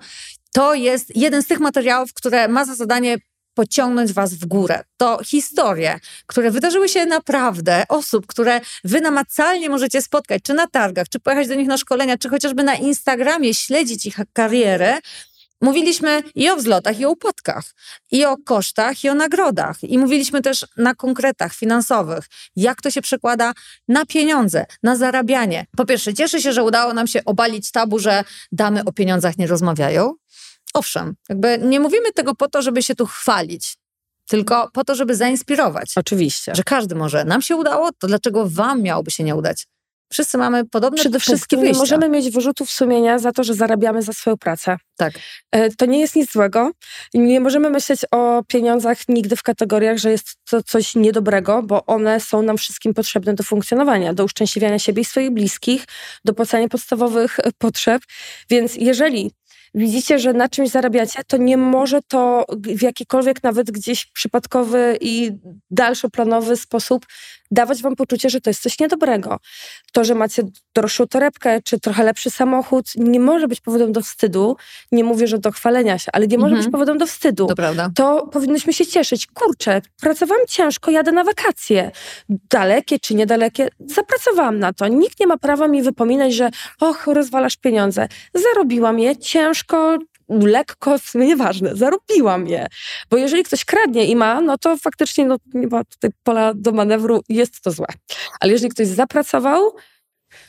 to 0.53 0.75
jest 0.75 1.17
jeden 1.17 1.43
z 1.43 1.47
tych 1.47 1.61
materiałów, 1.61 2.15
które 2.15 2.49
ma 2.49 2.65
za 2.65 2.75
zadanie 2.75 3.19
pociągnąć 3.57 4.13
was 4.13 4.35
w 4.35 4.47
górę. 4.47 4.83
To 4.97 5.19
historie, 5.25 6.01
które 6.27 6.51
wydarzyły 6.51 6.89
się 6.89 7.07
naprawdę, 7.07 7.85
osób, 7.89 8.27
które 8.27 8.61
wy 8.85 9.01
namacalnie 9.01 9.69
możecie 9.69 10.03
spotkać, 10.03 10.43
czy 10.43 10.55
na 10.55 10.67
targach, 10.67 11.09
czy 11.09 11.21
pojechać 11.21 11.49
do 11.49 11.55
nich 11.55 11.69
na 11.69 11.79
szkolenia, 11.79 12.19
czy 12.19 12.29
chociażby 12.29 12.63
na 12.63 12.75
Instagramie 12.75 13.55
śledzić 13.55 14.07
ich 14.07 14.17
karierę. 14.33 14.99
Mówiliśmy 15.61 16.23
i 16.35 16.51
o 16.51 16.57
wzlotach, 16.57 17.01
i 17.01 17.05
o 17.05 17.11
upadkach, 17.11 17.65
i 18.11 18.25
o 18.25 18.37
kosztach, 18.37 19.05
i 19.05 19.09
o 19.09 19.15
nagrodach. 19.15 19.85
I 19.85 19.99
mówiliśmy 19.99 20.43
też 20.43 20.67
na 20.77 20.95
konkretach 20.95 21.55
finansowych, 21.55 22.25
jak 22.57 22.83
to 22.83 22.91
się 22.91 23.03
przekłada 23.03 23.53
na 23.89 24.07
pieniądze, 24.07 24.67
na 24.83 24.97
zarabianie. 24.97 25.67
Po 25.77 25.85
pierwsze, 25.87 26.15
cieszę 26.15 26.41
się, 26.41 26.53
że 26.53 26.63
udało 26.65 26.93
nam 26.93 27.07
się 27.07 27.25
obalić 27.25 27.71
tabu, 27.71 27.99
że 27.99 28.25
damy 28.53 28.85
o 28.85 28.93
pieniądzach 28.93 29.39
nie 29.39 29.47
rozmawiają. 29.47 30.15
Owszem, 30.79 31.15
jakby 31.29 31.59
nie 31.59 31.81
mówimy 31.81 32.13
tego 32.13 32.35
po 32.35 32.49
to, 32.49 32.63
żeby 32.63 32.83
się 32.83 32.95
tu 32.95 33.07
chwalić, 33.07 33.77
tylko 34.29 34.71
po 34.73 34.85
to, 34.85 34.95
żeby 34.95 35.17
zainspirować. 35.17 35.93
Oczywiście. 35.97 36.55
Że 36.55 36.63
każdy 36.63 36.95
może. 36.95 37.25
Nam 37.25 37.43
się 37.43 37.57
udało, 37.57 37.91
to 37.99 38.07
dlaczego 38.07 38.49
wam 38.49 38.83
miałoby 38.83 39.11
się 39.11 39.25
nie 39.25 39.37
udać? 39.37 39.67
Wszyscy 40.13 40.39
mamy 40.39 40.65
podobne 40.65 40.99
Przede 40.99 41.21
wszystkim 41.21 41.63
nie 41.63 41.73
możemy 41.73 42.09
mieć 42.09 42.31
wyrzutów 42.31 42.71
sumienia 42.71 43.19
za 43.19 43.33
to, 43.33 43.45
że 43.45 43.55
zarabiamy 43.55 44.03
za 44.03 44.13
swoją 44.13 44.37
pracę. 44.37 44.77
Tak. 44.97 45.15
E, 45.53 45.71
to 45.71 45.87
nie 45.87 46.01
jest 46.01 46.17
nic 46.17 46.33
złego. 46.33 46.71
Nie 47.15 47.41
możemy 47.41 47.71
myśleć 47.71 48.01
o 48.11 48.43
pieniądzach 48.49 48.99
nigdy 49.09 49.37
w 49.37 49.43
kategoriach, 49.43 49.99
że 49.99 50.11
jest 50.11 50.37
to 50.51 50.63
coś 50.63 50.95
niedobrego, 50.95 51.63
bo 51.63 51.87
one 51.87 52.21
są 52.21 52.43
nam 52.43 52.57
wszystkim 52.57 52.95
potrzebne 52.95 53.35
do 53.35 53.43
funkcjonowania, 53.43 54.15
do 54.15 54.25
uszczęśliwiania 54.25 54.79
siebie 54.79 55.03
i 55.03 55.05
swoich 55.05 55.31
bliskich, 55.31 55.85
do 56.25 56.35
płacenia 56.35 56.69
podstawowych 56.69 57.37
potrzeb. 57.59 58.03
Więc 58.51 58.75
jeżeli 58.75 59.31
widzicie, 59.75 60.19
że 60.19 60.33
na 60.33 60.49
czymś 60.49 60.69
zarabiacie, 60.69 61.23
to 61.27 61.37
nie 61.37 61.57
może 61.57 62.01
to 62.09 62.45
w 62.63 62.83
jakikolwiek 62.83 63.43
nawet 63.43 63.71
gdzieś 63.71 64.07
przypadkowy 64.07 64.99
i 65.01 65.33
dalszoplanowy 65.71 66.57
sposób 66.57 67.07
dawać 67.51 67.83
wam 67.83 67.97
poczucie, 67.97 68.31
że 68.31 68.41
to 68.41 68.51
jest 68.51 68.63
coś 68.63 68.79
niedobrego. 68.79 69.39
To, 69.93 70.05
że 70.05 70.15
macie 70.15 70.43
droższą 70.75 71.07
torebkę 71.07 71.63
czy 71.63 71.81
trochę 71.81 72.05
lepszy 72.05 72.31
samochód, 72.31 72.87
nie 72.97 73.21
może 73.21 73.49
być 73.49 73.61
powodem 73.61 73.93
do 73.93 74.03
wstydu. 74.03 74.57
Nie 74.93 75.05
mówię, 75.05 75.27
że 75.27 75.39
do 75.39 75.53
chwalenia 75.53 75.99
się, 75.99 76.13
ale 76.13 76.27
nie 76.27 76.39
może 76.39 76.51
mhm. 76.51 76.65
być 76.65 76.73
powodem 76.73 76.99
do 76.99 77.07
wstydu. 77.07 77.47
To 77.47 77.55
prawda. 77.55 77.91
To 77.95 78.27
powinnyśmy 78.27 78.73
się 78.73 78.87
cieszyć. 78.87 79.27
Kurczę, 79.27 79.83
pracowałam 80.01 80.47
ciężko, 80.49 80.91
jadę 80.91 81.13
na 81.13 81.25
wakacje. 81.25 81.91
Dalekie 82.29 82.99
czy 82.99 83.15
niedalekie, 83.15 83.69
zapracowałam 83.87 84.59
na 84.59 84.73
to. 84.73 84.89
Nikt 84.89 85.21
nie 85.21 85.27
ma 85.27 85.39
prawa 85.39 85.69
mi 85.69 85.83
wypominać, 85.83 86.35
że 86.35 86.51
och, 86.81 87.07
rozwalasz 87.07 87.57
pieniądze. 87.57 88.09
Zarobiłam 88.35 88.99
je 88.99 89.17
ciężko, 89.17 89.56
lekko, 90.29 90.99
w 90.99 91.03
sumie 91.03 91.27
nieważne, 91.27 91.77
zarobiłam 91.77 92.47
je. 92.47 92.67
Bo 93.11 93.17
jeżeli 93.17 93.45
ktoś 93.45 93.65
kradnie 93.65 94.05
i 94.05 94.17
ma, 94.17 94.41
no 94.41 94.59
to 94.59 94.77
faktycznie 94.77 95.25
no, 95.25 95.37
nie 95.55 95.67
ma 95.67 95.85
tutaj 95.85 96.11
pola 96.23 96.55
do 96.55 96.73
manewru, 96.73 97.23
jest 97.29 97.61
to 97.61 97.71
złe. 97.71 97.87
Ale 98.41 98.53
jeżeli 98.53 98.71
ktoś 98.71 98.87
zapracował, 98.87 99.73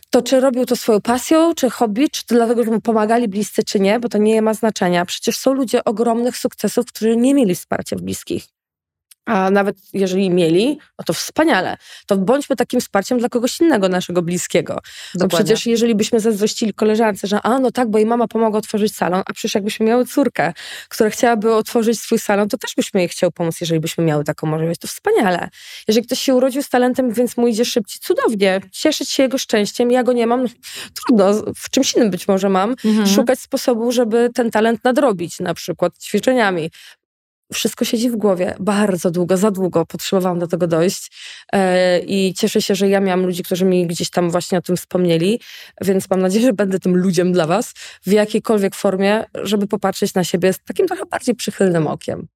to 0.09 0.21
czy 0.21 0.39
robił 0.39 0.65
to 0.65 0.75
swoją 0.75 1.01
pasją, 1.01 1.53
czy 1.55 1.69
hobby, 1.69 2.09
czy 2.09 2.25
to 2.25 2.35
dlatego, 2.35 2.63
że 2.63 2.71
mu 2.71 2.81
pomagali 2.81 3.27
bliscy, 3.27 3.63
czy 3.63 3.79
nie, 3.79 3.99
bo 3.99 4.09
to 4.09 4.17
nie 4.17 4.41
ma 4.41 4.53
znaczenia. 4.53 5.05
Przecież 5.05 5.37
są 5.37 5.53
ludzie 5.53 5.83
ogromnych 5.83 6.37
sukcesów, 6.37 6.85
którzy 6.85 7.17
nie 7.17 7.33
mieli 7.33 7.55
wsparcia 7.55 7.95
w 7.95 8.01
bliskich. 8.01 8.56
A 9.27 9.51
nawet 9.51 9.77
jeżeli 9.93 10.29
mieli, 10.29 10.79
no 10.99 11.05
to 11.05 11.13
wspaniale. 11.13 11.77
To 12.05 12.17
bądźmy 12.17 12.55
takim 12.55 12.81
wsparciem 12.81 13.19
dla 13.19 13.29
kogoś 13.29 13.61
innego, 13.61 13.89
naszego 13.89 14.21
bliskiego. 14.21 14.79
Bo 15.15 15.27
przecież 15.27 15.65
jeżeli 15.65 15.95
byśmy 15.95 16.19
zazdrościli 16.19 16.73
koleżance, 16.73 17.27
że 17.27 17.41
a 17.41 17.59
no 17.59 17.71
tak, 17.71 17.89
bo 17.89 17.97
jej 17.97 18.07
mama 18.07 18.27
pomogła 18.27 18.59
otworzyć 18.59 18.95
salon, 18.95 19.23
a 19.25 19.33
przecież 19.33 19.55
jakbyśmy 19.55 19.85
miały 19.85 20.05
córkę, 20.05 20.53
która 20.89 21.09
chciałaby 21.09 21.53
otworzyć 21.55 21.99
swój 21.99 22.19
salon, 22.19 22.49
to 22.49 22.57
też 22.57 22.75
byśmy 22.77 22.99
jej 22.99 23.09
chciał 23.09 23.31
pomóc, 23.31 23.61
jeżeli 23.61 23.79
byśmy 23.79 24.03
miały 24.03 24.23
taką 24.23 24.47
możliwość. 24.47 24.79
To 24.79 24.87
wspaniale. 24.87 25.49
Jeżeli 25.87 26.05
ktoś 26.05 26.19
się 26.19 26.35
urodził 26.35 26.63
z 26.63 26.69
talentem, 26.69 27.13
więc 27.13 27.37
mu 27.37 27.47
idzie 27.47 27.65
szybciej, 27.65 27.99
cudownie. 28.01 28.61
Cieszyć 28.71 29.09
się 29.09 29.23
jego 29.23 29.37
szczęściem. 29.37 29.91
Ja 29.91 30.03
go 30.03 30.13
nie 30.13 30.27
mam, 30.27 30.43
no, 30.43 30.49
trudno, 30.93 31.33
w 31.55 31.69
czymś 31.69 31.93
innym 31.93 32.11
być 32.11 32.27
może 32.27 32.49
mam. 32.49 32.75
Mhm. 32.85 33.07
Szukać 33.07 33.39
sposobu, 33.39 33.91
żeby 33.91 34.29
ten 34.33 34.51
talent 34.51 34.83
nadrobić, 34.83 35.39
na 35.39 35.53
przykład 35.53 35.97
ćwiczeniami, 35.97 36.71
wszystko 37.53 37.85
siedzi 37.85 38.09
w 38.09 38.15
głowie. 38.15 38.55
Bardzo 38.59 39.11
długo, 39.11 39.37
za 39.37 39.51
długo 39.51 39.85
potrzebowałam 39.85 40.39
do 40.39 40.47
tego 40.47 40.67
dojść 40.67 41.11
e, 41.53 41.99
i 41.99 42.33
cieszę 42.33 42.61
się, 42.61 42.75
że 42.75 42.89
ja 42.89 42.99
miałam 42.99 43.25
ludzi, 43.25 43.43
którzy 43.43 43.65
mi 43.65 43.87
gdzieś 43.87 44.09
tam 44.09 44.29
właśnie 44.29 44.57
o 44.57 44.61
tym 44.61 44.77
wspomnieli, 44.77 45.39
więc 45.81 46.09
mam 46.09 46.21
nadzieję, 46.21 46.45
że 46.45 46.53
będę 46.53 46.79
tym 46.79 46.97
ludziem 46.97 47.33
dla 47.33 47.47
was 47.47 47.73
w 48.05 48.11
jakiejkolwiek 48.11 48.75
formie, 48.75 49.23
żeby 49.33 49.67
popatrzeć 49.67 50.13
na 50.13 50.23
siebie 50.23 50.53
z 50.53 50.59
takim 50.59 50.87
trochę 50.87 51.05
bardziej 51.05 51.35
przychylnym 51.35 51.87
okiem. 51.87 52.27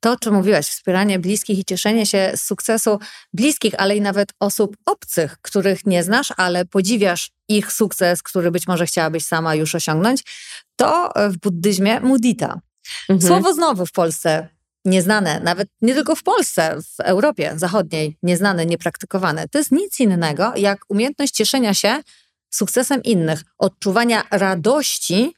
To, 0.00 0.12
o 0.12 0.16
czym 0.16 0.34
mówiłaś, 0.34 0.66
wspieranie 0.66 1.18
bliskich 1.18 1.58
i 1.58 1.64
cieszenie 1.64 2.06
się 2.06 2.32
z 2.36 2.42
sukcesu 2.42 2.98
bliskich, 3.32 3.74
ale 3.78 3.96
i 3.96 4.00
nawet 4.00 4.28
osób 4.40 4.76
obcych, 4.86 5.36
których 5.42 5.86
nie 5.86 6.02
znasz, 6.02 6.32
ale 6.36 6.64
podziwiasz 6.64 7.30
ich 7.48 7.72
sukces, 7.72 8.22
który 8.22 8.50
być 8.50 8.66
może 8.66 8.86
chciałabyś 8.86 9.24
sama 9.24 9.54
już 9.54 9.74
osiągnąć, 9.74 10.22
to 10.76 11.12
w 11.30 11.38
buddyzmie 11.38 12.00
mudita. 12.00 12.60
Mhm. 13.08 13.28
Słowo 13.28 13.54
znowu 13.54 13.86
w 13.86 13.92
Polsce 13.92 14.48
nieznane, 14.84 15.40
nawet 15.40 15.68
nie 15.82 15.94
tylko 15.94 16.16
w 16.16 16.22
Polsce, 16.22 16.78
w 16.82 17.00
Europie 17.00 17.52
Zachodniej, 17.56 18.16
nieznane, 18.22 18.66
niepraktykowane. 18.66 19.48
To 19.48 19.58
jest 19.58 19.72
nic 19.72 20.00
innego 20.00 20.52
jak 20.56 20.84
umiejętność 20.88 21.34
cieszenia 21.34 21.74
się 21.74 22.02
sukcesem 22.50 23.02
innych, 23.02 23.42
odczuwania 23.58 24.22
radości 24.30 25.34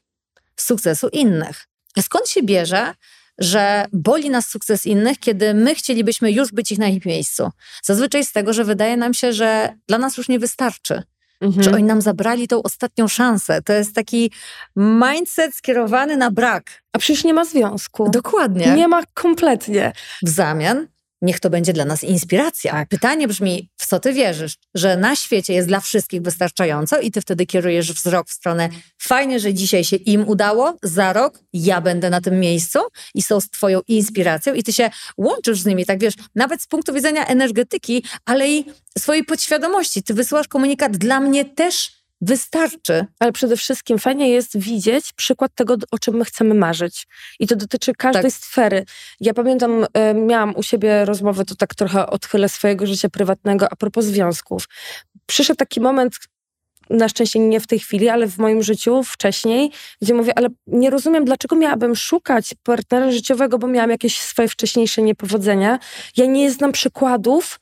z 0.55 0.65
sukcesu 0.65 1.07
innych. 1.07 1.67
Skąd 2.01 2.29
się 2.29 2.43
bierze, 2.43 2.93
że 3.37 3.85
boli 3.93 4.29
nas 4.29 4.49
sukces 4.49 4.85
innych, 4.85 5.19
kiedy 5.19 5.53
my 5.53 5.75
chcielibyśmy 5.75 6.31
już 6.31 6.51
być 6.51 6.71
ich 6.71 6.79
na 6.79 6.87
ich 6.87 7.05
miejscu? 7.05 7.49
Zazwyczaj 7.83 8.25
z 8.25 8.31
tego, 8.31 8.53
że 8.53 8.63
wydaje 8.63 8.97
nam 8.97 9.13
się, 9.13 9.33
że 9.33 9.73
dla 9.87 9.97
nas 9.97 10.17
już 10.17 10.29
nie 10.29 10.39
wystarczy 10.39 11.03
Mhm. 11.41 11.63
Że 11.63 11.71
oni 11.71 11.83
nam 11.83 12.01
zabrali 12.01 12.47
tą 12.47 12.63
ostatnią 12.63 13.07
szansę. 13.07 13.61
To 13.61 13.73
jest 13.73 13.95
taki 13.95 14.31
mindset 14.75 15.55
skierowany 15.55 16.17
na 16.17 16.31
brak. 16.31 16.83
A 16.93 16.97
przecież 16.97 17.23
nie 17.23 17.33
ma 17.33 17.45
związku. 17.45 18.09
Dokładnie. 18.09 18.73
Nie 18.75 18.87
ma 18.87 19.03
kompletnie. 19.13 19.93
W 20.23 20.29
zamian 20.29 20.87
niech 21.25 21.39
to 21.39 21.49
będzie 21.49 21.73
dla 21.73 21.85
nas 21.85 22.03
inspiracja. 22.03 22.71
Tak. 22.71 22.89
Pytanie 22.89 23.27
brzmi, 23.27 23.69
w 23.77 23.87
co 23.87 23.99
ty 23.99 24.13
wierzysz? 24.13 24.55
Że 24.75 24.97
na 24.97 25.15
świecie 25.15 25.53
jest 25.53 25.67
dla 25.67 25.79
wszystkich 25.79 26.21
wystarczająco 26.21 26.99
i 26.99 27.11
ty 27.11 27.21
wtedy 27.21 27.45
kierujesz 27.45 27.93
wzrok 27.93 28.29
w 28.29 28.33
stronę 28.33 28.69
fajnie, 28.97 29.39
że 29.39 29.53
dzisiaj 29.53 29.83
się 29.83 29.95
im 29.95 30.27
udało, 30.27 30.77
za 30.83 31.13
rok 31.13 31.39
ja 31.53 31.81
będę 31.81 32.09
na 32.09 32.21
tym 32.21 32.39
miejscu 32.39 32.79
i 33.15 33.21
są 33.21 33.41
z 33.41 33.49
twoją 33.49 33.81
inspiracją 33.87 34.53
i 34.53 34.63
ty 34.63 34.73
się 34.73 34.89
łączysz 35.17 35.59
z 35.59 35.65
nimi, 35.65 35.85
tak 35.85 35.99
wiesz, 35.99 36.13
nawet 36.35 36.61
z 36.61 36.67
punktu 36.67 36.93
widzenia 36.93 37.25
energetyki, 37.25 38.03
ale 38.25 38.49
i 38.49 38.65
swojej 38.97 39.23
podświadomości. 39.23 40.03
Ty 40.03 40.13
wysyłasz 40.13 40.47
komunikat, 40.47 40.97
dla 40.97 41.19
mnie 41.19 41.45
też 41.45 42.04
wystarczy. 42.25 43.05
Ale 43.19 43.31
przede 43.31 43.57
wszystkim 43.57 43.99
fajnie 43.99 44.29
jest 44.29 44.59
widzieć 44.59 45.13
przykład 45.13 45.51
tego, 45.55 45.75
o 45.91 45.99
czym 45.99 46.15
my 46.15 46.25
chcemy 46.25 46.53
marzyć. 46.53 47.07
I 47.39 47.47
to 47.47 47.55
dotyczy 47.55 47.93
każdej 47.93 48.31
tak. 48.31 48.33
sfery. 48.33 48.85
Ja 49.19 49.33
pamiętam, 49.33 49.85
e, 49.93 50.13
miałam 50.13 50.55
u 50.55 50.63
siebie 50.63 51.05
rozmowę, 51.05 51.45
to 51.45 51.55
tak 51.55 51.75
trochę 51.75 52.07
odchylę 52.07 52.49
swojego 52.49 52.87
życia 52.87 53.09
prywatnego 53.09 53.67
a 53.71 53.75
propos 53.75 54.05
związków. 54.05 54.65
Przyszedł 55.25 55.57
taki 55.57 55.81
moment, 55.81 56.15
na 56.89 57.09
szczęście 57.09 57.39
nie 57.39 57.59
w 57.59 57.67
tej 57.67 57.79
chwili, 57.79 58.09
ale 58.09 58.27
w 58.27 58.37
moim 58.37 58.63
życiu 58.63 59.03
wcześniej, 59.03 59.71
gdzie 60.01 60.13
mówię, 60.13 60.37
ale 60.37 60.47
nie 60.67 60.89
rozumiem, 60.89 61.25
dlaczego 61.25 61.55
miałabym 61.55 61.95
szukać 61.95 62.53
partnera 62.63 63.11
życiowego, 63.11 63.57
bo 63.57 63.67
miałam 63.67 63.89
jakieś 63.89 64.21
swoje 64.21 64.47
wcześniejsze 64.47 65.01
niepowodzenia. 65.01 65.79
Ja 66.17 66.25
nie 66.25 66.51
znam 66.51 66.71
przykładów, 66.71 67.59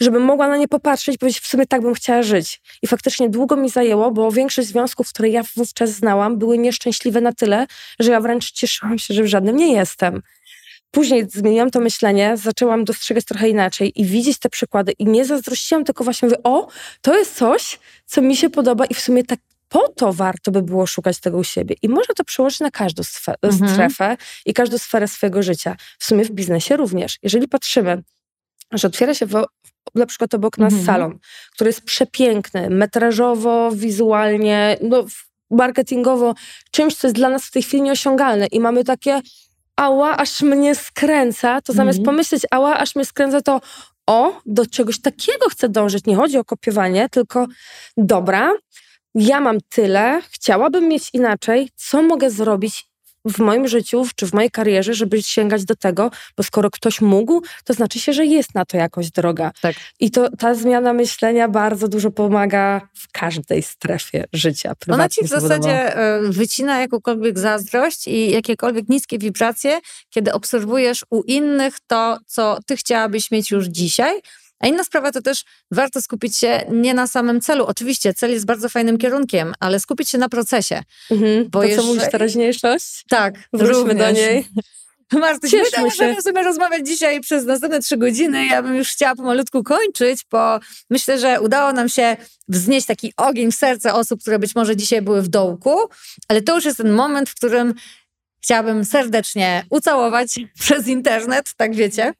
żebym 0.00 0.22
mogła 0.22 0.48
na 0.48 0.56
nie 0.56 0.68
popatrzeć, 0.68 1.18
powiedzieć, 1.18 1.42
w 1.42 1.46
sumie 1.46 1.66
tak 1.66 1.82
bym 1.82 1.94
chciała 1.94 2.22
żyć. 2.22 2.60
I 2.82 2.86
faktycznie 2.86 3.30
długo 3.30 3.56
mi 3.56 3.70
zajęło, 3.70 4.10
bo 4.10 4.32
większość 4.32 4.68
związków, 4.68 5.08
które 5.08 5.28
ja 5.28 5.42
wówczas 5.56 5.90
znałam, 5.90 6.38
były 6.38 6.58
nieszczęśliwe 6.58 7.20
na 7.20 7.32
tyle, 7.32 7.66
że 8.00 8.12
ja 8.12 8.20
wręcz 8.20 8.50
cieszyłam 8.50 8.98
się, 8.98 9.14
że 9.14 9.22
w 9.22 9.26
żadnym 9.26 9.56
nie 9.56 9.72
jestem. 9.72 10.22
Później 10.90 11.26
zmieniłam 11.30 11.70
to 11.70 11.80
myślenie, 11.80 12.36
zaczęłam 12.36 12.84
dostrzegać 12.84 13.24
trochę 13.24 13.48
inaczej 13.48 14.00
i 14.00 14.04
widzieć 14.04 14.38
te 14.38 14.48
przykłady 14.48 14.92
i 14.98 15.06
nie 15.06 15.24
zazdrościłam, 15.24 15.84
tylko 15.84 16.04
właśnie 16.04 16.28
mówię, 16.28 16.42
o, 16.42 16.68
to 17.00 17.18
jest 17.18 17.36
coś, 17.36 17.78
co 18.06 18.22
mi 18.22 18.36
się 18.36 18.50
podoba 18.50 18.86
i 18.86 18.94
w 18.94 19.00
sumie 19.00 19.24
tak 19.24 19.38
po 19.68 19.88
to 19.88 20.12
warto 20.12 20.50
by 20.50 20.62
było 20.62 20.86
szukać 20.86 21.20
tego 21.20 21.38
u 21.38 21.44
siebie. 21.44 21.76
I 21.82 21.88
można 21.88 22.14
to 22.14 22.24
przełożyć 22.24 22.60
na 22.60 22.70
każdą 22.70 23.02
mhm. 23.42 23.72
strefę 23.72 24.16
i 24.46 24.54
każdą 24.54 24.78
sferę 24.78 25.08
swojego 25.08 25.42
życia. 25.42 25.76
W 25.98 26.04
sumie 26.04 26.24
w 26.24 26.30
biznesie 26.30 26.76
również. 26.76 27.18
Jeżeli 27.22 27.48
patrzymy, 27.48 28.02
że 28.72 28.88
otwiera 28.88 29.14
się 29.14 29.26
na 29.94 30.06
przykład 30.06 30.34
obok 30.34 30.58
nas 30.58 30.72
mhm. 30.72 30.86
salon, 30.86 31.18
który 31.52 31.68
jest 31.68 31.84
przepiękny, 31.84 32.70
metrażowo, 32.70 33.70
wizualnie, 33.72 34.76
no, 34.82 35.04
marketingowo, 35.50 36.34
czymś, 36.70 36.96
co 36.96 37.06
jest 37.06 37.16
dla 37.16 37.28
nas 37.28 37.44
w 37.44 37.50
tej 37.50 37.62
chwili 37.62 37.82
nieosiągalne 37.82 38.46
i 38.46 38.60
mamy 38.60 38.84
takie 38.84 39.20
ała, 39.76 40.16
aż 40.16 40.42
mnie 40.42 40.74
skręca, 40.74 41.60
to 41.60 41.72
zamiast 41.72 41.98
mhm. 41.98 42.14
pomyśleć 42.14 42.42
ała, 42.50 42.76
aż 42.76 42.96
mnie 42.96 43.04
skręca, 43.04 43.40
to 43.40 43.60
o, 44.06 44.40
do 44.46 44.66
czegoś 44.66 45.00
takiego 45.00 45.48
chcę 45.48 45.68
dążyć. 45.68 46.06
Nie 46.06 46.16
chodzi 46.16 46.38
o 46.38 46.44
kopiowanie, 46.44 47.08
tylko 47.08 47.46
dobra, 47.96 48.52
ja 49.14 49.40
mam 49.40 49.58
tyle, 49.68 50.22
chciałabym 50.30 50.88
mieć 50.88 51.10
inaczej, 51.12 51.70
co 51.76 52.02
mogę 52.02 52.30
zrobić 52.30 52.93
w 53.24 53.38
moim 53.38 53.68
życiu 53.68 54.06
czy 54.16 54.26
w 54.26 54.32
mojej 54.32 54.50
karierze, 54.50 54.94
żeby 54.94 55.22
sięgać 55.22 55.64
do 55.64 55.76
tego, 55.76 56.10
bo 56.36 56.42
skoro 56.42 56.70
ktoś 56.70 57.00
mógł, 57.00 57.42
to 57.64 57.74
znaczy 57.74 58.00
się, 58.00 58.12
że 58.12 58.26
jest 58.26 58.54
na 58.54 58.64
to 58.64 58.76
jakoś 58.76 59.10
droga. 59.10 59.52
Tak. 59.60 59.76
I 60.00 60.10
to 60.10 60.30
ta 60.38 60.54
zmiana 60.54 60.92
myślenia 60.92 61.48
bardzo 61.48 61.88
dużo 61.88 62.10
pomaga 62.10 62.88
w 62.94 63.12
każdej 63.12 63.62
strefie 63.62 64.24
życia. 64.32 64.72
Ona 64.88 65.08
ci 65.08 65.24
w 65.24 65.28
zasadzie 65.28 65.96
e, 65.96 66.20
wycina 66.22 66.80
jakąkolwiek 66.80 67.38
zazdrość 67.38 68.08
i 68.08 68.30
jakiekolwiek 68.30 68.88
niskie 68.88 69.18
wibracje, 69.18 69.80
kiedy 70.10 70.32
obserwujesz 70.32 71.04
u 71.10 71.22
innych 71.22 71.76
to, 71.86 72.18
co 72.26 72.58
ty 72.66 72.76
chciałabyś 72.76 73.30
mieć 73.30 73.50
już 73.50 73.66
dzisiaj, 73.66 74.20
a 74.64 74.66
inna 74.66 74.84
sprawa 74.84 75.12
to 75.12 75.22
też 75.22 75.44
warto 75.70 76.02
skupić 76.02 76.38
się 76.38 76.60
nie 76.72 76.94
na 76.94 77.06
samym 77.06 77.40
celu. 77.40 77.64
Oczywiście 77.66 78.14
cel 78.14 78.30
jest 78.30 78.46
bardzo 78.46 78.68
fajnym 78.68 78.98
kierunkiem, 78.98 79.54
ale 79.60 79.80
skupić 79.80 80.10
się 80.10 80.18
na 80.18 80.28
procesie. 80.28 80.82
Mhm, 81.10 81.48
bo 81.50 81.58
to 81.58 81.64
jeszcze... 81.64 81.82
co 81.82 81.88
mówisz, 81.88 82.10
teraźniejszość? 82.10 83.04
Tak, 83.08 83.34
wróćmy 83.52 83.94
do 83.94 84.10
niej. 84.10 84.48
Marty, 85.12 85.48
my 85.76 85.82
możemy 85.82 86.22
sobie 86.22 86.42
rozmawiać 86.42 86.86
dzisiaj 86.86 87.20
przez 87.20 87.44
następne 87.44 87.80
trzy 87.80 87.96
godziny. 87.96 88.46
Ja 88.46 88.62
bym 88.62 88.74
już 88.74 88.88
chciała 88.88 89.14
pomalutku 89.14 89.62
kończyć, 89.62 90.26
bo 90.30 90.60
myślę, 90.90 91.18
że 91.18 91.40
udało 91.40 91.72
nam 91.72 91.88
się 91.88 92.16
wznieść 92.48 92.86
taki 92.86 93.12
ogień 93.16 93.52
w 93.52 93.54
serce 93.54 93.94
osób, 93.94 94.20
które 94.20 94.38
być 94.38 94.54
może 94.54 94.76
dzisiaj 94.76 95.02
były 95.02 95.22
w 95.22 95.28
dołku, 95.28 95.76
ale 96.28 96.42
to 96.42 96.54
już 96.54 96.64
jest 96.64 96.76
ten 96.76 96.92
moment, 96.92 97.30
w 97.30 97.34
którym 97.34 97.74
chciałabym 98.42 98.84
serdecznie 98.84 99.66
ucałować 99.70 100.38
przez 100.60 100.88
internet, 100.88 101.54
tak 101.56 101.74
wiecie, 101.74 102.12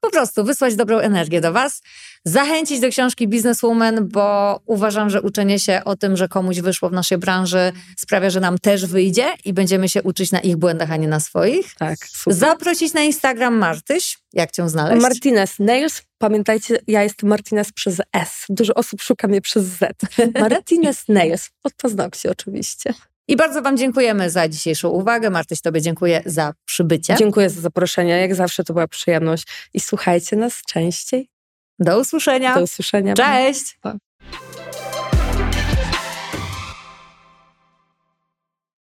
po 0.00 0.10
prostu 0.10 0.44
wysłać 0.44 0.76
dobrą 0.76 0.98
energię 0.98 1.40
do 1.40 1.52
Was, 1.52 1.82
zachęcić 2.24 2.80
do 2.80 2.88
książki 2.88 3.28
Businesswoman, 3.28 4.08
bo 4.08 4.60
uważam, 4.66 5.10
że 5.10 5.22
uczenie 5.22 5.58
się 5.58 5.80
o 5.84 5.96
tym, 5.96 6.16
że 6.16 6.28
komuś 6.28 6.60
wyszło 6.60 6.88
w 6.88 6.92
naszej 6.92 7.18
branży 7.18 7.72
sprawia, 7.96 8.30
że 8.30 8.40
nam 8.40 8.58
też 8.58 8.86
wyjdzie 8.86 9.26
i 9.44 9.52
będziemy 9.52 9.88
się 9.88 10.02
uczyć 10.02 10.32
na 10.32 10.40
ich 10.40 10.56
błędach, 10.56 10.92
a 10.92 10.96
nie 10.96 11.08
na 11.08 11.20
swoich. 11.20 11.74
Tak, 11.74 11.98
super. 12.06 12.34
Zaprosić 12.34 12.92
na 12.92 13.02
Instagram 13.02 13.54
Martyś. 13.54 14.18
Jak 14.32 14.50
cię 14.50 14.68
znaleźć? 14.68 15.02
Martinez 15.02 15.58
Nails. 15.58 16.02
Pamiętajcie, 16.18 16.78
ja 16.86 17.02
jestem 17.02 17.28
Martinez 17.28 17.72
przez 17.72 18.00
S. 18.12 18.44
Dużo 18.48 18.74
osób 18.74 19.02
szuka 19.02 19.28
mnie 19.28 19.40
przez 19.40 19.64
Z. 19.64 19.80
Martinez 20.40 21.08
Nails. 21.08 21.50
Od 21.64 21.74
paznokci 21.74 22.28
oczywiście. 22.28 22.94
I 23.28 23.36
bardzo 23.36 23.62
Wam 23.62 23.76
dziękujemy 23.76 24.30
za 24.30 24.48
dzisiejszą 24.48 24.88
uwagę. 24.88 25.30
Martyś, 25.30 25.60
Tobie 25.60 25.80
dziękuję 25.80 26.22
za 26.26 26.52
przybycie. 26.64 27.14
Dziękuję 27.18 27.50
za 27.50 27.60
zaproszenie. 27.60 28.20
Jak 28.20 28.34
zawsze 28.34 28.64
to 28.64 28.72
była 28.72 28.88
przyjemność. 28.88 29.46
I 29.74 29.80
słuchajcie 29.80 30.36
nas 30.36 30.62
częściej. 30.62 31.28
Do 31.78 32.00
usłyszenia. 32.00 32.54
Do 32.54 32.62
usłyszenia. 32.62 33.14
Cześć. 33.14 33.78
Pa. 33.80 33.96